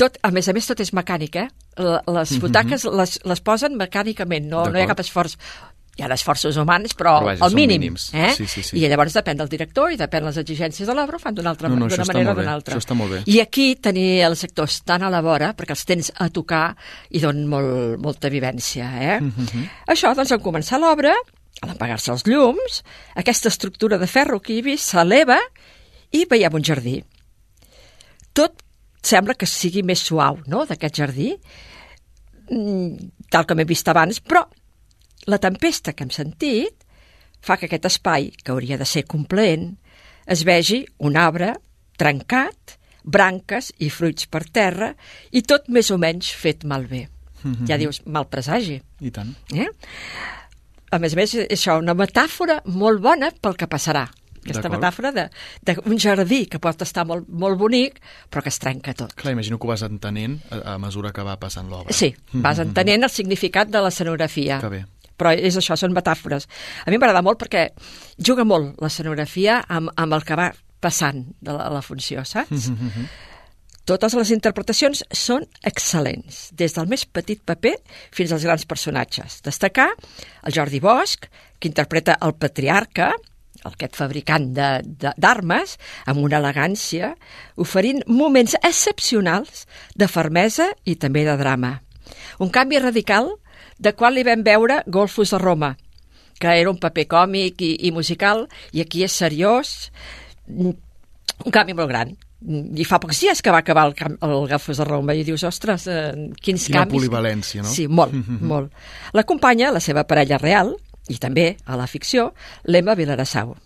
[0.00, 1.48] tot, a més a més, tot és mecànic, eh?
[1.80, 2.40] Les Mhm.
[2.40, 5.36] butaques les, les posen mecànicament, no, no hi ha cap esforç.
[5.98, 7.80] Hi ha esforços humans, però, Però vaja, al mínim.
[7.82, 8.10] mínims.
[8.14, 8.30] Eh?
[8.36, 8.76] Sí, sí, sí.
[8.78, 11.68] I llavors depèn del director i depèn les exigències de l'obra, ho fan d'una altra
[11.68, 12.74] No, no, manera o d'una altra.
[12.74, 13.22] això està molt bé.
[13.26, 16.76] I aquí tenir els actors tan a la vora, perquè els tens a tocar
[17.10, 18.86] i donen molt, molta vivència.
[19.02, 19.20] Eh?
[19.20, 19.68] Mhm.
[19.88, 21.12] Això, doncs, en començar l'obra,
[21.60, 22.82] a l'apagar-se els llums,
[23.16, 25.36] aquesta estructura de ferro que hi he vist s'eleva
[26.12, 27.02] i veiem un jardí.
[28.32, 28.62] Tot
[29.02, 31.34] sembla que sigui més suau, no?, d'aquest jardí,
[32.50, 34.46] mm, tal com he vist abans, però
[35.30, 36.84] la tempesta que hem sentit
[37.40, 39.76] fa que aquest espai, que hauria de ser complaent,
[40.26, 41.54] es vegi un arbre
[41.96, 44.92] trencat, branques i fruits per terra,
[45.32, 47.06] i tot més o menys fet malbé.
[47.42, 47.66] Mhm.
[47.68, 48.80] Ja dius, mal presagi.
[49.00, 49.32] I tant.
[49.56, 49.68] Eh?
[50.92, 54.08] A més a més, és això, una metàfora molt bona pel que passarà.
[54.40, 57.98] Aquesta metàfora d'un jardí que pot estar molt, molt bonic,
[58.30, 59.12] però que es trenca tot.
[59.14, 61.92] Clar, imagino que ho vas entenent a, a mesura que va passant l'obra.
[61.92, 62.68] Sí, vas Mhm.
[62.68, 64.60] entenent el significat de l'escenografia.
[64.60, 64.86] Que bé.
[65.20, 66.48] Però és això, són metàfores.
[66.86, 67.68] A mi m'agrada molt perquè
[68.16, 70.50] juga molt l'escenografia amb, amb el que va
[70.80, 72.70] passant de la, la funció, saps?
[72.80, 73.10] Mhm.
[73.88, 77.72] Totes les interpretacions són excel·lents, des del més petit paper
[78.14, 79.40] fins als grans personatges.
[79.42, 79.88] Destacar
[80.46, 81.26] el Jordi Bosch,
[81.58, 83.08] que interpreta el patriarca,
[83.66, 85.74] aquest fabricant d'armes,
[86.06, 87.14] amb una elegància,
[87.56, 89.66] oferint moments excepcionals
[89.96, 91.80] de fermesa i també de drama.
[92.38, 93.32] Un canvi radical
[93.80, 95.72] de quan li vam veure Golfos a Roma,
[96.40, 99.90] que era un paper còmic i, i musical, i aquí és seriós,
[100.48, 100.74] mm,
[101.46, 102.12] un canvi molt gran.
[102.40, 105.24] Mm, I fa pocs dies que va acabar el, cam- el Golfos de Roma i
[105.24, 106.96] dius, ostres, eh, quins Quina canvis.
[107.00, 107.68] polivalència, no?
[107.68, 108.38] Sí, molt, Mhm.
[108.52, 108.72] molt.
[109.12, 110.76] L'acompanya la seva parella real,
[111.08, 112.32] i també a la ficció,
[112.64, 113.56] l'Emma Vilarassau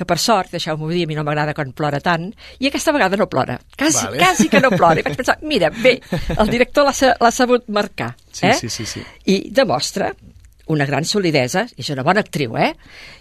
[0.00, 3.18] que per sort, deixeu-m'ho dir, a mi no m'agrada quan plora tant, i aquesta vegada
[3.20, 3.58] no plora.
[3.76, 4.18] Quasi, Vale.
[4.24, 5.00] quasi que no plora.
[5.00, 5.98] I vaig pensar, mira, bé,
[6.38, 8.14] el director l'ha sa- l'ha sabut marcar.
[8.32, 8.54] Sí, eh?
[8.56, 9.02] sí, sí, sí.
[9.28, 10.14] I demostra
[10.70, 12.70] una gran solidesa, i és una bona actriu, eh?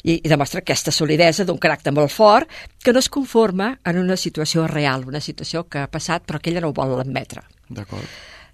[0.06, 2.48] I, i demostra aquesta solidesa d'un caràcter molt fort
[2.84, 6.52] que no es conforma en una situació real, una situació que ha passat però que
[6.54, 7.42] ella no ho vol admetre.
[7.68, 8.06] D'acord.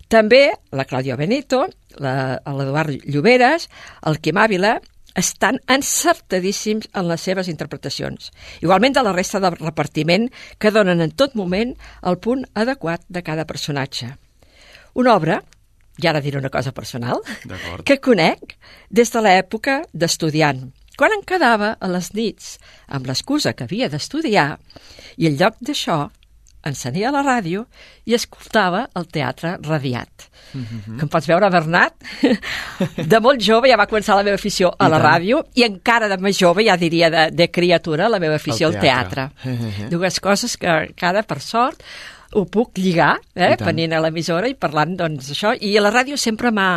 [0.08, 1.66] També la Clàudia Benito,
[2.00, 3.68] l'Eduard Lloberes,
[4.06, 4.78] el Quim Àvila,
[5.16, 8.32] estan encertadíssims en les seves interpretacions.
[8.62, 13.24] Igualment de la resta del repartiment que donen en tot moment el punt adequat de
[13.24, 14.12] cada personatge.
[14.96, 15.42] Una obra,
[16.00, 17.24] i ara diré una cosa personal,
[17.88, 18.58] que conec
[18.90, 22.56] des de l'època d'estudiant, quan em quedava a les nits
[22.88, 24.56] amb l'excusa que havia d'estudiar
[25.18, 26.06] i en lloc d'això
[26.66, 27.66] encenia la ràdio
[28.06, 30.30] i escoltava el teatre radiat.
[30.56, 30.98] Mhm.
[30.98, 31.94] Que em pots veure, Bernat?
[33.12, 35.06] De molt jove ja va començar la meva afició a I la tant.
[35.12, 38.80] ràdio i encara de més jove, ja diria de, de criatura, la meva afició al
[38.80, 39.30] teatre.
[39.44, 39.90] teatre.
[39.92, 41.82] Dues coses que cada, per sort,
[42.36, 45.54] ho puc lligar, eh, venint a l'emissora i parlant, doncs, això.
[45.56, 46.70] I a la ràdio sempre m'ha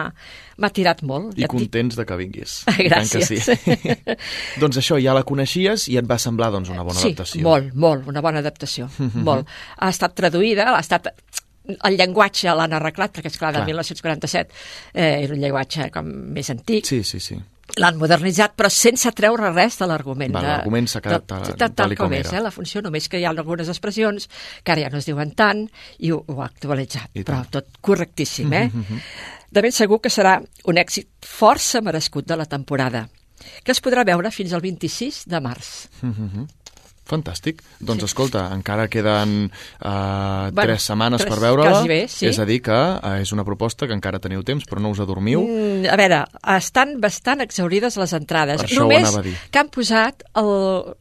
[0.58, 1.36] m'ha tirat molt.
[1.38, 2.54] I ja contents de que vinguis.
[2.66, 3.46] Tant que Gràcies.
[3.46, 4.14] sí.
[4.62, 7.42] doncs això, ja la coneixies i et va semblar doncs, una bona sí, adaptació.
[7.46, 8.88] molt, molt, una bona adaptació,
[9.28, 9.50] molt.
[9.78, 11.12] Ha estat traduïda, ha estat
[11.68, 13.68] el llenguatge l'han arreglat, perquè, esclar, del Clar.
[13.74, 14.54] 1947
[14.94, 16.86] eh, era un llenguatge com més antic.
[16.88, 17.36] Sí, sí, sí.
[17.78, 20.32] L'han modernitzat, però sense treure res de l'argument.
[20.34, 23.24] L'argument s'ha quedat tal- tal, tal com com és, eh, la funció, només que hi
[23.24, 24.28] ha algunes expressions
[24.64, 25.68] que ara ja no es diuen tant
[25.98, 27.50] i ho, ho ha actualitzat, I però tant.
[27.50, 28.70] tot correctíssim, eh?
[28.72, 29.00] Mhm, mhm.
[29.50, 33.08] De ben segur que serà un èxit força merescut de la temporada,
[33.64, 35.88] que es podrà veure fins al 26 de març.
[36.02, 36.46] Mhm.
[37.08, 37.62] Fantàstic.
[37.80, 39.50] Doncs escolta, encara queden
[39.80, 41.82] uh, Bueno, tres setmanes tres, per veure-la.
[41.88, 42.26] bé, sí.
[42.28, 45.00] És a dir que uh, és una proposta que encara teniu temps, però no us
[45.00, 45.40] adormiu.
[45.46, 46.18] Mm, a veure,
[46.56, 48.60] estan bastant exaurides les entrades.
[48.62, 49.34] Per Només anava a dir.
[49.50, 50.52] que han posat, el,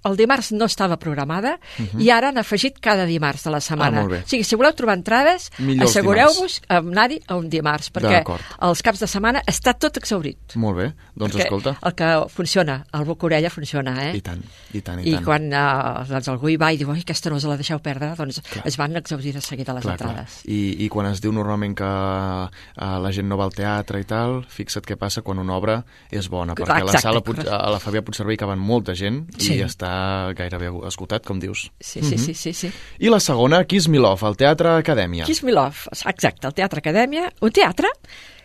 [0.07, 1.99] el dimarts no estava programada Mhm.
[2.01, 3.99] i ara han afegit cada dimarts de la setmana.
[3.99, 4.19] Ah, molt bé.
[4.23, 5.51] O sigui, si voleu trobar entrades,
[5.81, 8.23] assegureu-vos a anar-hi a un dimarts, perquè
[8.67, 10.55] els caps de setmana està tot exaurit.
[10.55, 11.75] Molt bé, doncs perquè escolta.
[11.83, 14.15] el que funciona, el boca-orella funciona, eh?
[14.17, 14.41] I tant,
[14.73, 15.25] i tant, i, I tant.
[15.25, 18.13] quan uh, doncs algú hi va i diu, ai, aquesta no us la deixeu perdre,
[18.17, 18.65] doncs Clar.
[18.67, 20.09] es van exaurir de seguida les Clar, clar.
[20.09, 20.41] entrades.
[20.45, 24.05] I, I quan es diu normalment que uh, la gent no va al teatre i
[24.07, 25.79] tal, fixa't què passa quan una obra
[26.11, 27.49] és bona, perquè a la Exacte, sala correcte.
[27.49, 29.55] a la Fabià Puigcerver hi caben molta gent Sí.
[29.55, 31.71] i està gairebé esgotat, com dius.
[31.79, 32.23] Sí, sí, Mhm.
[32.25, 32.71] sí, sí, sí.
[32.99, 35.25] I la segona, Kismilov, al Teatre Acadèmia.
[35.25, 37.87] Kismilov, exacte, el Teatre Acadèmia, un teatre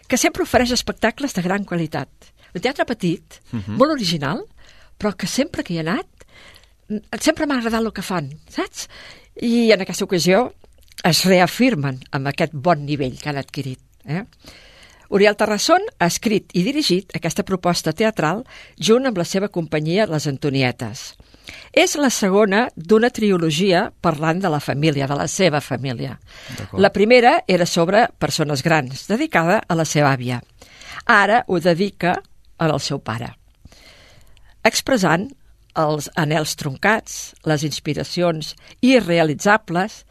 [0.08, 2.08] que sempre ofereix espectacles de gran qualitat.
[2.54, 3.76] Un teatre petit, Mhm.
[3.78, 4.42] molt original,
[4.98, 6.21] però que sempre que hi he anat, mm,
[7.20, 8.88] sempre m'ha agradat el que fan, saps?
[9.40, 10.50] I en aquesta ocasió
[11.08, 13.80] es reafirmen amb aquest bon nivell que han adquirit.
[14.04, 14.24] Eh?
[15.12, 18.46] Oriol Terrasson ha escrit i dirigit aquesta proposta teatral
[18.80, 21.12] junt amb la seva companyia Les Antonietes.
[21.74, 26.16] És la segona d'una trilogia parlant de la família, de la seva família.
[26.78, 30.40] La primera era sobre persones grans, dedicada a la seva àvia.
[31.04, 32.16] Ara ho dedica
[32.58, 33.34] al seu pare.
[34.64, 35.28] Expressant
[35.78, 38.54] els anels troncats, les inspiracions
[38.84, 40.02] irrealitzables,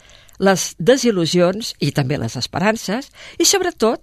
[0.41, 4.01] les desil·lusions i també les esperances, i sobretot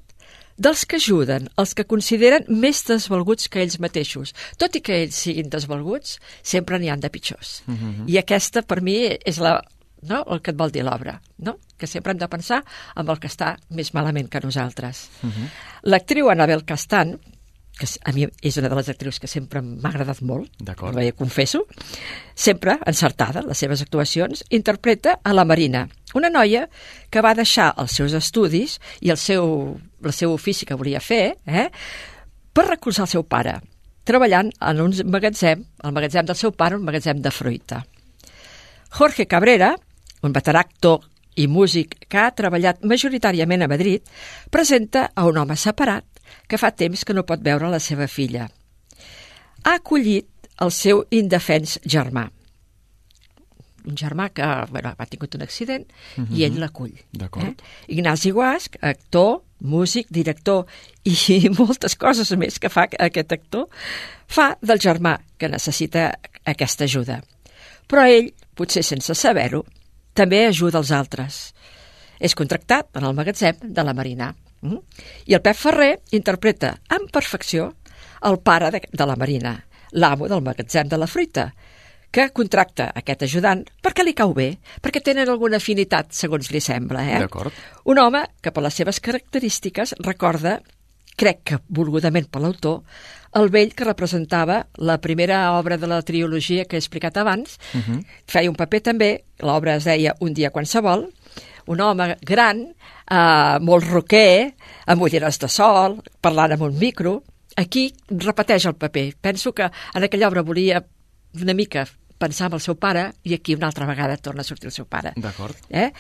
[0.59, 4.35] dels que ajuden, els que consideren més desvalguts que ells mateixos.
[4.59, 7.63] Tot i que ells siguin desvalguts, sempre n'hi han de pitjors.
[7.67, 8.07] Mhm.
[8.11, 9.61] I aquesta, per mi, és la,
[10.03, 10.25] no?
[10.27, 11.59] el que et vol dir l'obra, no?
[11.79, 12.63] que sempre hem de pensar
[12.95, 15.09] amb el que està més malament que nosaltres.
[15.83, 17.19] L'actriu Anabel Castan,
[17.79, 21.65] que a mi és una de les actrius que sempre m'ha agradat molt, ho confesso,
[22.35, 26.67] sempre encertada en les seves actuacions, interpreta a la Marina, una noia
[27.11, 31.37] que va deixar els seus estudis i el seu, el seu ofici que volia fer
[31.47, 31.69] eh,
[32.53, 33.59] per recolzar el seu pare,
[34.09, 37.85] treballant en un magatzem, el magatzem del seu pare, un magatzem de fruita.
[38.99, 39.75] Jorge Cabrera,
[40.25, 41.05] un veterà actor
[41.39, 44.03] i músic que ha treballat majoritàriament a Madrid,
[44.51, 46.18] presenta a un home separat
[46.49, 48.49] que fa temps que no pot veure la seva filla.
[49.65, 50.29] Ha acollit
[50.61, 52.29] el seu indefens germà.
[53.89, 56.35] Un germà que bueno, ha tingut un accident Mhm.
[56.37, 56.93] i ell l'acull.
[57.49, 57.55] Eh?
[57.89, 60.67] Ignasi Guasc, actor, músic, director
[61.05, 61.15] i
[61.59, 63.69] moltes coses més que fa aquest actor,
[64.27, 66.11] fa del germà que necessita
[66.45, 67.23] aquesta ajuda.
[67.89, 69.65] Però ell, potser sense saber-ho,
[70.13, 71.55] també ajuda els altres.
[72.21, 74.35] És contractat en el magatzem de la Marina.
[74.63, 74.79] Mm?
[75.31, 77.73] I el Pep Ferrer interpreta amb perfecció
[78.27, 79.55] el pare de, de la Marina,
[79.93, 81.53] l'amo del magatzem de la fruita,
[82.11, 84.49] que contracta aquest ajudant perquè li cau bé,
[84.83, 87.05] perquè tenen alguna afinitat, segons li sembla.
[87.05, 87.21] Eh?
[87.27, 87.55] D'acord.
[87.85, 90.59] Un home que, per les seves característiques, recorda,
[91.19, 92.83] crec que volgudament per l'autor,
[93.37, 97.59] el vell que representava la primera obra de la trilogia que he explicat abans.
[97.75, 98.05] Mhm.
[98.27, 99.11] Feia un paper també,
[99.45, 101.13] l'obra es deia Un dia qualsevol,
[101.69, 104.55] un home gran, eh, molt roquer,
[104.87, 107.23] amb ulleres de sol, parlant amb un micro.
[107.57, 109.15] Aquí repeteix el paper.
[109.21, 110.85] Penso que en aquella obra volia
[111.35, 111.87] una mica
[112.19, 114.87] pensar en el seu pare i aquí una altra vegada torna a sortir el seu
[114.87, 115.13] pare.
[115.17, 115.57] D'acord.
[115.71, 115.91] Eh?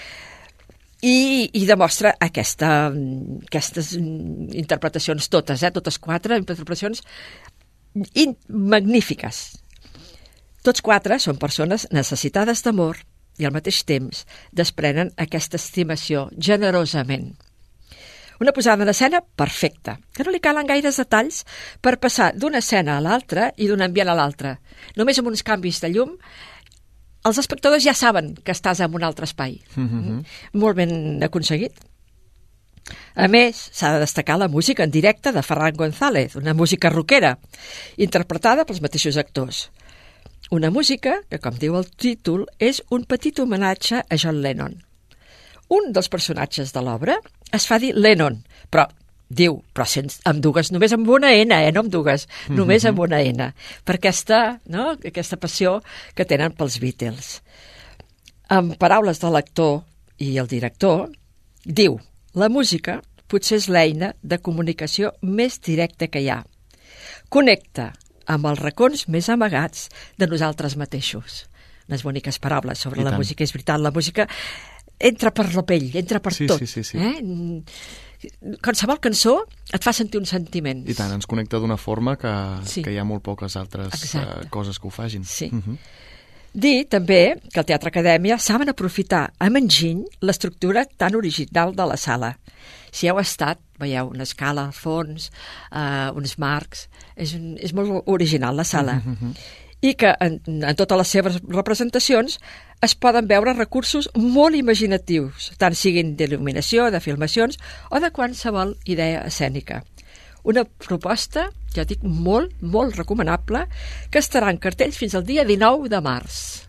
[1.03, 2.91] I, i demostra aquesta,
[3.47, 5.71] aquestes interpretacions totes, eh?
[5.71, 7.05] totes quatre interpretacions
[8.15, 9.45] in, magnífiques.
[10.67, 12.99] Tots quatre són persones necessitades d'amor
[13.39, 17.33] i al mateix temps desprenen aquesta estimació generosament.
[18.39, 21.43] Una posada en escena perfecta, que no li calen gaires detalls
[21.83, 24.59] per passar d'una escena a l'altra i d'un ambient a l'altre.
[24.95, 26.15] Només amb uns canvis de llum
[27.27, 29.59] els espectadors ja saben que estàs en un altre espai.
[29.75, 30.23] Mhm.
[30.55, 31.73] Molt ben aconseguit.
[33.15, 37.39] A més, s'ha de destacar la música en directe de Ferran González, una música rockera,
[37.97, 39.71] interpretada pels mateixos actors.
[40.51, 44.79] Una música que, com diu el títol, és un petit homenatge a John Lennon.
[45.69, 47.19] Un dels personatges de l'obra
[47.53, 48.39] es fa dir Lennon,
[48.73, 48.87] però
[49.29, 53.05] diu, però sense, amb dues, només amb una N, eh, no amb dues, només amb
[53.05, 53.51] una N,
[53.85, 54.41] per aquesta,
[54.73, 55.83] no, aquesta passió
[56.17, 57.31] que tenen pels Beatles.
[58.49, 59.83] En paraules de l'actor
[60.25, 61.11] i el director,
[61.65, 62.01] diu,
[62.33, 66.41] la música potser és l'eina de comunicació més directa que hi ha.
[67.29, 67.93] Connecta
[68.29, 69.89] amb els racons més amagats
[70.21, 71.47] de nosaltres mateixos.
[71.89, 73.23] Unes boniques paraules sobre I la tant.
[73.23, 73.45] música.
[73.45, 74.29] És veritat, la música
[75.01, 76.59] entra per la pell, entra per Sí, tot.
[76.61, 76.99] sí, sí, sí.
[76.99, 77.23] Eh?
[78.65, 79.37] Qualsevol cançó
[79.73, 80.89] et fa sentir uns sentiments.
[80.91, 82.33] I tant, ens connecta d'una forma que,
[82.67, 82.83] Sí.
[82.83, 84.47] que hi ha molt poques altres Exacte.
[84.47, 85.25] uh, coses que ho fagin.
[85.25, 85.49] Sí.
[85.53, 85.79] Mhm.
[86.53, 91.97] Dir també que al Teatre Acadèmia saben aprofitar amb enginy l'estructura tan original de la
[91.97, 92.39] sala.
[92.91, 95.31] Si heu estat, veieu una escala al fons,
[95.73, 96.89] uh, uns marcs...
[97.19, 99.01] És, un, és molt original la sala.
[99.05, 99.35] Mm -hmm.
[99.81, 102.39] I que en, en totes les seves representacions
[102.83, 107.59] es poden veure recursos molt imaginatius, tant siguin d'il·luminació, de filmacions
[107.91, 109.85] o de qualsevol idea escènica.
[110.45, 113.67] Una proposta, ja dic, molt, molt recomanable,
[114.11, 116.68] que estarà en cartells fins al dia 19 de març.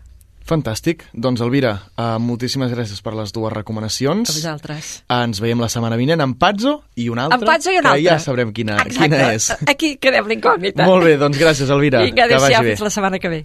[0.50, 1.04] Fantàstic.
[1.14, 4.26] Doncs, Elvira, uh, moltíssimes gràcies per les dues recomanacions.
[4.32, 4.90] A vosaltres.
[5.06, 7.38] Uh, ens veiem la setmana vinent amb Pazzo i una altra.
[7.38, 8.18] En Pazzo i una que altra.
[8.18, 8.98] ja sabrem quina, Exacte.
[9.06, 9.50] quina és.
[9.70, 10.86] Aquí quedem l'incògnita.
[10.90, 12.02] Molt bé, doncs gràcies, Elvira.
[12.02, 13.44] Vinga, adéu-siau, fins la setmana que ve.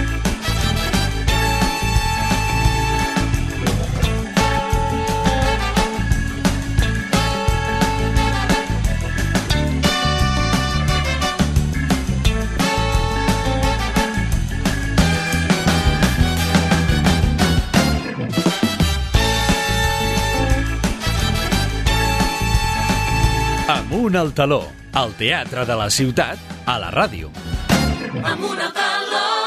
[24.11, 24.57] Amunt al taló,
[24.91, 27.31] al teatre de la ciutat, a la ràdio.
[28.33, 29.40] Amunt al taló.